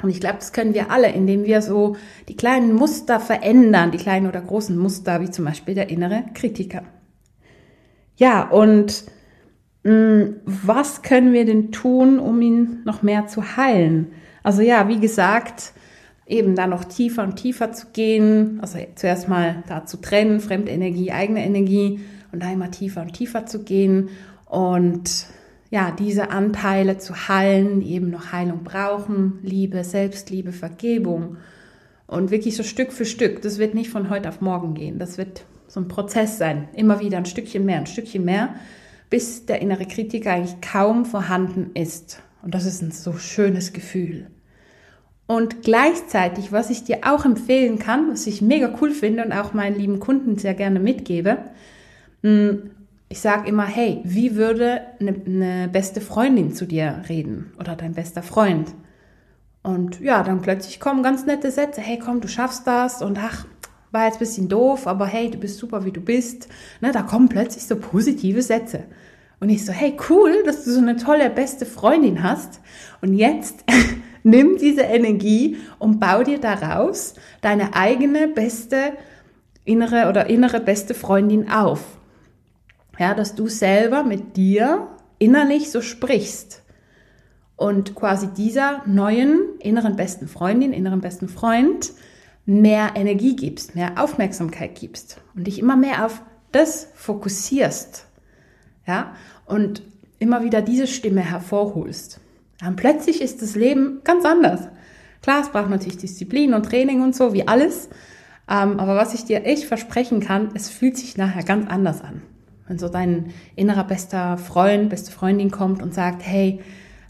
Und 0.02 0.10
ich 0.10 0.20
glaube, 0.20 0.36
das 0.38 0.52
können 0.52 0.74
wir 0.74 0.90
alle, 0.90 1.10
indem 1.12 1.44
wir 1.44 1.62
so 1.62 1.96
die 2.28 2.36
kleinen 2.36 2.74
Muster 2.74 3.20
verändern, 3.20 3.92
die 3.92 3.98
kleinen 3.98 4.26
oder 4.26 4.40
großen 4.40 4.76
Muster, 4.76 5.20
wie 5.20 5.30
zum 5.30 5.44
Beispiel 5.44 5.74
der 5.74 5.90
innere 5.90 6.24
Kritiker. 6.34 6.82
Ja, 8.16 8.48
und 8.48 9.04
Mm, 9.84 10.36
was 10.44 11.02
können 11.02 11.32
wir 11.32 11.44
denn 11.44 11.72
tun, 11.72 12.18
um 12.18 12.40
ihn 12.40 12.82
noch 12.84 13.02
mehr 13.02 13.26
zu 13.26 13.56
heilen? 13.56 14.12
Also 14.42 14.62
ja, 14.62 14.88
wie 14.88 15.00
gesagt, 15.00 15.72
eben 16.26 16.54
da 16.54 16.66
noch 16.66 16.84
tiefer 16.84 17.24
und 17.24 17.36
tiefer 17.36 17.72
zu 17.72 17.88
gehen, 17.92 18.60
also 18.60 18.78
zuerst 18.94 19.28
mal 19.28 19.64
da 19.66 19.84
zu 19.84 19.96
trennen, 20.00 20.40
fremde 20.40 20.70
Energie, 20.70 21.10
eigene 21.10 21.44
Energie 21.44 22.00
und 22.30 22.42
da 22.42 22.52
immer 22.52 22.70
tiefer 22.70 23.02
und 23.02 23.12
tiefer 23.12 23.46
zu 23.46 23.64
gehen 23.64 24.10
und 24.46 25.26
ja, 25.72 25.90
diese 25.90 26.30
Anteile 26.30 26.98
zu 26.98 27.28
heilen, 27.28 27.80
die 27.80 27.94
eben 27.94 28.10
noch 28.10 28.30
Heilung 28.30 28.62
brauchen, 28.62 29.40
Liebe, 29.42 29.82
Selbstliebe, 29.82 30.52
Vergebung 30.52 31.38
und 32.06 32.30
wirklich 32.30 32.56
so 32.56 32.62
Stück 32.62 32.92
für 32.92 33.06
Stück. 33.06 33.42
Das 33.42 33.58
wird 33.58 33.74
nicht 33.74 33.90
von 33.90 34.10
heute 34.10 34.28
auf 34.28 34.40
morgen 34.40 34.74
gehen. 34.74 35.00
Das 35.00 35.18
wird 35.18 35.44
so 35.66 35.80
ein 35.80 35.88
Prozess 35.88 36.38
sein. 36.38 36.68
Immer 36.74 37.00
wieder 37.00 37.18
ein 37.18 37.26
Stückchen 37.26 37.64
mehr, 37.64 37.78
ein 37.78 37.86
Stückchen 37.86 38.24
mehr 38.24 38.54
bis 39.12 39.44
der 39.44 39.60
innere 39.60 39.84
Kritiker 39.84 40.32
eigentlich 40.32 40.62
kaum 40.62 41.04
vorhanden 41.04 41.72
ist. 41.74 42.22
Und 42.42 42.54
das 42.54 42.64
ist 42.64 42.80
ein 42.80 42.92
so 42.92 43.12
schönes 43.12 43.74
Gefühl. 43.74 44.28
Und 45.26 45.60
gleichzeitig, 45.60 46.50
was 46.50 46.70
ich 46.70 46.84
dir 46.84 47.00
auch 47.02 47.26
empfehlen 47.26 47.78
kann, 47.78 48.10
was 48.10 48.26
ich 48.26 48.40
mega 48.40 48.74
cool 48.80 48.90
finde 48.90 49.22
und 49.22 49.32
auch 49.32 49.52
meinen 49.52 49.76
lieben 49.76 50.00
Kunden 50.00 50.38
sehr 50.38 50.54
gerne 50.54 50.80
mitgebe, 50.80 51.36
hm, 52.22 52.70
ich 53.12 53.20
sage 53.20 53.46
immer, 53.46 53.66
hey, 53.66 54.00
wie 54.04 54.36
würde 54.36 54.80
eine, 54.98 55.14
eine 55.26 55.68
beste 55.68 56.00
Freundin 56.00 56.54
zu 56.54 56.64
dir 56.64 57.02
reden 57.10 57.52
oder 57.60 57.76
dein 57.76 57.92
bester 57.92 58.22
Freund? 58.22 58.72
Und 59.62 60.00
ja, 60.00 60.22
dann 60.22 60.40
plötzlich 60.40 60.80
kommen 60.80 61.02
ganz 61.02 61.26
nette 61.26 61.50
Sätze, 61.50 61.82
hey 61.82 61.98
komm, 61.98 62.22
du 62.22 62.28
schaffst 62.28 62.66
das 62.66 63.02
und 63.02 63.18
ach, 63.22 63.44
war 63.90 64.06
jetzt 64.06 64.14
ein 64.14 64.20
bisschen 64.20 64.48
doof, 64.48 64.86
aber 64.86 65.04
hey, 65.04 65.30
du 65.30 65.36
bist 65.36 65.58
super, 65.58 65.84
wie 65.84 65.92
du 65.92 66.00
bist. 66.00 66.48
Ne, 66.80 66.90
da 66.90 67.02
kommen 67.02 67.28
plötzlich 67.28 67.64
so 67.64 67.76
positive 67.76 68.40
Sätze. 68.40 68.84
Und 69.40 69.50
ich 69.50 69.66
so, 69.66 69.72
hey, 69.72 69.94
cool, 70.08 70.42
dass 70.46 70.64
du 70.64 70.70
so 70.70 70.80
eine 70.80 70.96
tolle, 70.96 71.28
beste 71.28 71.66
Freundin 71.66 72.22
hast. 72.22 72.62
Und 73.02 73.12
jetzt 73.12 73.62
nimm 74.22 74.56
diese 74.56 74.84
Energie 74.84 75.58
und 75.78 76.00
bau 76.00 76.22
dir 76.22 76.38
daraus 76.38 77.12
deine 77.42 77.74
eigene 77.74 78.26
beste 78.26 78.94
innere 79.66 80.08
oder 80.08 80.30
innere 80.30 80.60
beste 80.60 80.94
Freundin 80.94 81.50
auf. 81.50 81.98
Ja, 82.98 83.14
dass 83.14 83.34
du 83.34 83.48
selber 83.48 84.04
mit 84.04 84.36
dir 84.36 84.88
innerlich 85.18 85.70
so 85.70 85.80
sprichst 85.80 86.62
und 87.56 87.94
quasi 87.94 88.28
dieser 88.28 88.82
neuen 88.86 89.40
inneren 89.60 89.96
besten 89.96 90.28
Freundin, 90.28 90.72
inneren 90.72 91.00
besten 91.00 91.28
Freund 91.28 91.92
mehr 92.44 92.92
Energie 92.96 93.36
gibst, 93.36 93.74
mehr 93.74 94.02
Aufmerksamkeit 94.02 94.74
gibst 94.74 95.20
und 95.34 95.46
dich 95.46 95.58
immer 95.58 95.76
mehr 95.76 96.04
auf 96.06 96.22
das 96.50 96.88
fokussierst. 96.94 98.06
Ja, 98.86 99.14
und 99.46 99.82
immer 100.18 100.42
wieder 100.42 100.60
diese 100.60 100.86
Stimme 100.86 101.20
hervorholst. 101.20 102.20
Dann 102.58 102.76
plötzlich 102.76 103.20
ist 103.22 103.42
das 103.42 103.54
Leben 103.54 104.00
ganz 104.04 104.24
anders. 104.24 104.68
Klar, 105.22 105.42
es 105.42 105.50
braucht 105.50 105.70
natürlich 105.70 105.98
Disziplin 105.98 106.54
und 106.54 106.66
Training 106.66 107.02
und 107.02 107.14
so, 107.14 107.32
wie 107.32 107.46
alles. 107.46 107.88
Ähm, 108.48 108.80
aber 108.80 108.96
was 108.96 109.14
ich 109.14 109.24
dir 109.24 109.44
echt 109.44 109.64
versprechen 109.64 110.20
kann, 110.20 110.50
es 110.54 110.68
fühlt 110.68 110.96
sich 110.96 111.16
nachher 111.16 111.44
ganz 111.44 111.68
anders 111.70 112.02
an. 112.02 112.22
Wenn 112.68 112.78
so 112.78 112.88
dein 112.88 113.32
innerer 113.56 113.84
bester 113.84 114.38
Freund, 114.38 114.90
beste 114.90 115.10
Freundin 115.10 115.50
kommt 115.50 115.82
und 115.82 115.94
sagt, 115.94 116.22
hey, 116.24 116.60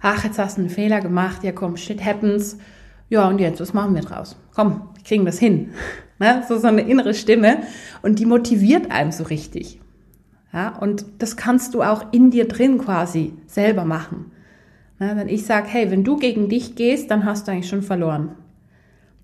ach, 0.00 0.24
jetzt 0.24 0.38
hast 0.38 0.56
du 0.56 0.62
einen 0.62 0.70
Fehler 0.70 1.00
gemacht, 1.00 1.44
ja 1.44 1.52
komm, 1.52 1.76
shit 1.76 2.04
happens. 2.04 2.58
Ja, 3.08 3.28
und 3.28 3.38
jetzt, 3.38 3.60
was 3.60 3.74
machen 3.74 3.94
wir 3.94 4.02
draus? 4.02 4.36
Komm, 4.54 4.88
wir 4.94 5.04
kriegen 5.04 5.24
das 5.24 5.38
hin. 5.38 5.72
Ne? 6.18 6.44
So, 6.48 6.56
so 6.56 6.68
eine 6.68 6.82
innere 6.82 7.14
Stimme 7.14 7.62
und 8.02 8.20
die 8.20 8.26
motiviert 8.26 8.92
einem 8.92 9.10
so 9.10 9.24
richtig. 9.24 9.80
Ja, 10.52 10.78
und 10.78 11.04
das 11.18 11.36
kannst 11.36 11.74
du 11.74 11.82
auch 11.82 12.12
in 12.12 12.30
dir 12.30 12.46
drin 12.46 12.78
quasi 12.78 13.32
selber 13.48 13.84
machen. 13.84 14.30
Ja, 15.00 15.16
wenn 15.16 15.28
ich 15.28 15.44
sage, 15.46 15.66
hey, 15.68 15.90
wenn 15.90 16.04
du 16.04 16.16
gegen 16.16 16.48
dich 16.48 16.76
gehst, 16.76 17.10
dann 17.10 17.24
hast 17.24 17.48
du 17.48 17.50
eigentlich 17.50 17.68
schon 17.68 17.82
verloren. 17.82 18.36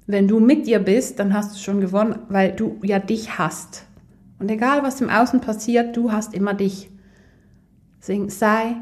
Wenn 0.09 0.27
du 0.27 0.41
mit 0.41 0.67
dir 0.67 0.81
bist, 0.81 1.21
dann 1.21 1.35
hast 1.35 1.55
du 1.55 1.61
schon 1.61 1.81
gewonnen, 1.81 2.19
weil 2.31 2.51
du 2.51 2.81
ja 2.83 2.99
dich 2.99 3.39
hast. 3.39 3.85
Und 4.39 4.51
egal, 4.51 4.83
was 4.83 5.01
im 5.01 5.11
Außen 5.11 5.41
passiert, 5.41 5.97
du 5.97 6.13
hast 6.13 6.35
immer 6.35 6.55
dich. 6.55 6.91
Deswegen 8.01 8.31
sei 8.31 8.77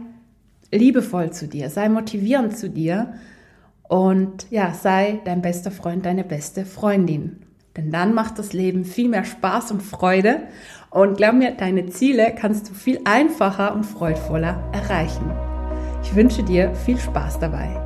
liebevoll 0.70 1.32
zu 1.32 1.48
dir, 1.48 1.70
sei 1.70 1.88
motivierend 1.88 2.56
zu 2.56 2.68
dir 2.68 3.14
und 3.88 4.50
ja, 4.50 4.74
sei 4.74 5.20
dein 5.24 5.42
bester 5.42 5.70
Freund, 5.70 6.04
deine 6.04 6.24
beste 6.24 6.64
Freundin. 6.64 7.38
Denn 7.76 7.90
dann 7.90 8.14
macht 8.14 8.38
das 8.38 8.52
Leben 8.52 8.84
viel 8.84 9.08
mehr 9.08 9.24
Spaß 9.24 9.70
und 9.70 9.82
Freude. 9.82 10.40
Und 10.90 11.18
glaub 11.18 11.34
mir, 11.34 11.52
deine 11.52 11.86
Ziele 11.86 12.34
kannst 12.34 12.70
du 12.70 12.74
viel 12.74 13.00
einfacher 13.04 13.74
und 13.74 13.84
freudvoller 13.84 14.70
erreichen. 14.72 15.30
Ich 16.02 16.14
wünsche 16.14 16.42
dir 16.42 16.74
viel 16.74 16.98
Spaß 16.98 17.38
dabei. 17.38 17.85